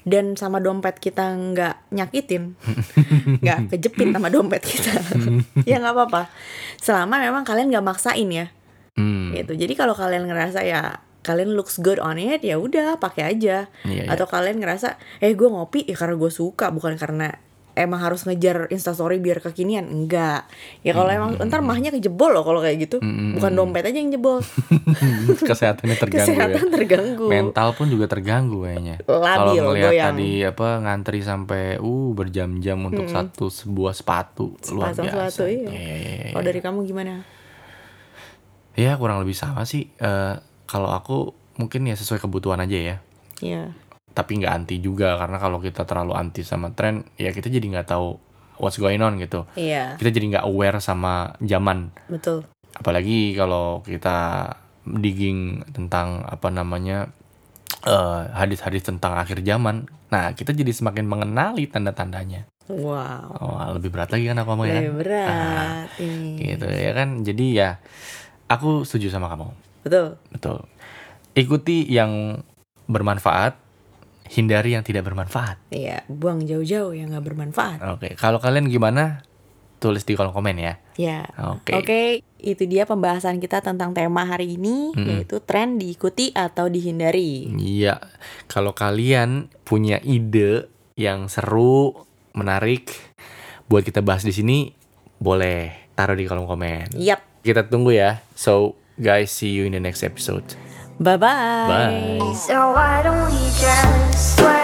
dan 0.05 0.37
sama 0.37 0.61
dompet 0.61 1.01
kita 1.01 1.33
nggak 1.33 1.89
nyakitin, 1.91 2.53
nggak 3.41 3.73
kejepit 3.73 4.13
sama 4.13 4.29
dompet 4.29 4.61
kita, 4.61 4.93
ya 5.69 5.81
nggak 5.81 5.93
apa-apa. 5.93 6.29
Selama 6.77 7.17
memang 7.17 7.41
kalian 7.41 7.73
nggak 7.73 7.85
maksain 7.85 8.29
ya, 8.29 8.47
Hmm. 8.95 9.35
gitu. 9.35 9.59
Jadi 9.59 9.75
kalau 9.75 9.91
kalian 9.91 10.23
ngerasa 10.23 10.63
ya 10.63 11.03
kalian 11.19 11.57
looks 11.57 11.81
good 11.81 11.97
on 11.99 12.15
it, 12.15 12.45
ya 12.45 12.55
udah 12.55 12.95
pakai 12.95 13.33
aja. 13.35 13.67
Iya, 13.83 14.05
iya. 14.05 14.13
Atau 14.13 14.23
kalian 14.23 14.61
ngerasa, 14.61 14.95
eh 15.19 15.33
gue 15.33 15.49
ngopi 15.49 15.83
ya 15.83 15.97
karena 15.97 16.15
gue 16.15 16.31
suka, 16.31 16.69
bukan 16.71 16.95
karena 16.95 17.33
emang 17.75 17.99
harus 17.99 18.23
ngejar 18.23 18.67
instastory 18.67 19.19
biar 19.19 19.39
kekinian 19.39 19.83
enggak 19.85 20.47
ya 20.81 20.91
kalau 20.91 21.07
emang 21.07 21.35
ntar 21.45 21.59
mahnya 21.59 21.91
kejebol 21.91 22.31
loh 22.31 22.41
kalau 22.41 22.59
kayak 22.59 22.81
gitu 22.81 22.97
Mm, 22.97 23.11
mm, 23.11 23.31
bukan 23.35 23.51
mm. 23.51 23.57
dompet 23.57 23.83
aja 23.85 23.97
yang 23.97 24.09
jebol 24.09 24.39
Kesehatannya 25.47 25.97
terganggu 25.97 26.31
kesehatan 26.31 26.63
ya. 26.63 26.71
terganggu 26.71 27.25
Mental 27.27 27.69
pun 27.71 27.88
juga 27.88 28.05
terganggu 28.07 28.63
kayaknya. 28.63 28.95
Labil, 29.01 29.19
Kalau 29.19 29.53
ngelihat 29.69 29.91
goyang. 29.91 30.07
tadi 30.13 30.31
apa 30.41 30.67
ngantri 30.79 31.19
sampai 31.19 31.63
uh 31.77 32.09
berjam-jam 32.11 32.79
untuk 32.79 33.05
satu 33.05 33.47
sebuah 33.47 33.91
sepatu 33.91 34.55
luar 34.69 34.91
Sepasang 34.91 35.05
biasa. 35.05 35.29
sepatu, 35.29 35.43
iya. 35.45 35.67
Iya, 35.67 35.75
iya, 35.75 35.95
iya, 35.99 36.27
kalau 36.31 36.43
dari 36.43 36.59
kamu 36.59 36.79
gimana 36.83 37.13
Ya 38.73 38.91
kurang 38.95 39.19
lebih 39.19 39.31
sama 39.33 39.63
sih. 39.63 39.88
Eh, 39.95 40.33
kalau 40.65 40.89
aku 40.89 41.31
mungkin 41.55 41.85
ya 41.85 41.95
sesuai 41.95 42.19
kebutuhan 42.19 42.59
aja 42.59 42.75
ya. 42.75 42.95
ya 43.39 43.63
Tapi 44.15 44.39
nggak 44.39 44.54
anti 44.56 44.80
juga 44.80 45.19
karena 45.19 45.36
kalau 45.36 45.60
kita 45.60 45.84
terlalu 45.84 46.15
anti 46.15 46.39
sama 46.41 46.71
tren, 46.71 47.04
ya 47.19 47.36
kita 47.36 47.51
jadi 47.51 47.67
nggak 47.67 47.91
tahu 47.91 48.15
what's 48.58 48.80
going 48.80 49.04
on 49.04 49.19
gitu. 49.19 49.43
iya 49.54 49.99
Kita 49.99 50.08
jadi 50.10 50.25
nggak 50.32 50.45
aware 50.47 50.80
sama 50.80 51.36
zaman. 51.43 51.91
betul 52.08 52.47
Apalagi 52.73 53.36
kalau 53.36 53.84
kita 53.84 54.51
digging 54.86 55.63
tentang 55.71 56.23
apa 56.23 56.47
namanya 56.47 57.12
eh, 57.84 58.21
hadis-hadis 58.32 58.88
tentang 58.88 59.19
akhir 59.19 59.43
zaman. 59.43 59.91
Nah 60.08 60.32
kita 60.32 60.56
jadi 60.56 60.71
semakin 60.71 61.04
mengenali 61.04 61.67
tanda-tandanya. 61.67 62.47
wow 62.71 63.30
Oh, 63.38 63.60
lebih 63.75 63.91
berat 63.91 64.10
lagi 64.10 64.25
kan 64.25 64.39
aku 64.39 64.49
ngomong 64.49 64.65
ya. 64.65 64.80
lebih 64.80 64.93
berat 65.04 65.88
ini 65.99 66.56
Gitu 66.56 66.65
ya 66.65 66.91
kan. 66.95 67.10
Jadi 67.21 67.45
ya 67.54 67.78
aku 68.47 68.88
setuju 68.88 69.12
sama 69.12 69.28
kamu. 69.28 69.51
betul 69.84 70.15
Betul. 70.32 70.63
Ikuti 71.36 71.84
yang 71.86 72.39
bermanfaat, 72.86 73.60
hindari 74.31 74.73
yang 74.73 74.81
tidak 74.81 75.05
bermanfaat. 75.05 75.61
iya 75.69 76.01
buang 76.09 76.41
jauh-jauh 76.41 76.93
yang 76.93 77.13
nggak 77.13 77.25
bermanfaat 77.25 77.79
Oke, 77.93 78.17
kalau 78.17 78.41
kalian 78.41 78.65
gimana? 78.67 79.21
Tulis 79.75 80.07
di 80.07 80.15
kolom 80.15 80.31
komen 80.31 80.55
ya. 80.57 80.73
ya 80.95 81.27
Oke. 81.51 81.75
Oke, 81.75 82.01
itu 82.39 82.63
dia 82.65 82.88
pembahasan 82.88 83.38
kita 83.38 83.59
tentang 83.59 83.91
tema 83.91 84.23
hari 84.23 84.55
ini, 84.55 84.95
Mm-mm. 84.95 85.05
yaitu 85.21 85.43
tren 85.43 85.75
diikuti 85.77 86.31
atau 86.31 86.71
dihindari. 86.71 87.51
Iya, 87.53 87.99
kalau 88.47 88.71
kalian 88.71 89.51
punya 89.67 89.99
ide 90.01 90.71
yang 90.95 91.27
seru, 91.27 91.91
menarik, 92.31 92.95
buat 93.67 93.83
kita 93.83 93.99
bahas 93.99 94.23
di 94.23 94.31
sini, 94.31 94.71
boleh 95.19 95.91
taruh 95.93 96.15
di 96.17 96.23
kolom 96.25 96.47
komen. 96.47 96.95
Yap, 96.95 97.43
Kita 97.43 97.67
tunggu 97.67 97.93
ya. 97.93 98.23
So, 98.33 98.79
guys, 98.97 99.29
see 99.29 99.53
you 99.53 99.67
in 99.67 99.75
the 99.75 99.83
next 99.83 100.01
episode. 100.01 100.47
Bye-bye. 100.99 102.19
Bye. 102.19 102.34
So 102.34 102.71
why 102.71 103.01
don't 103.03 103.25
we 103.31 103.49
just 103.60 104.38
swear 104.38 104.54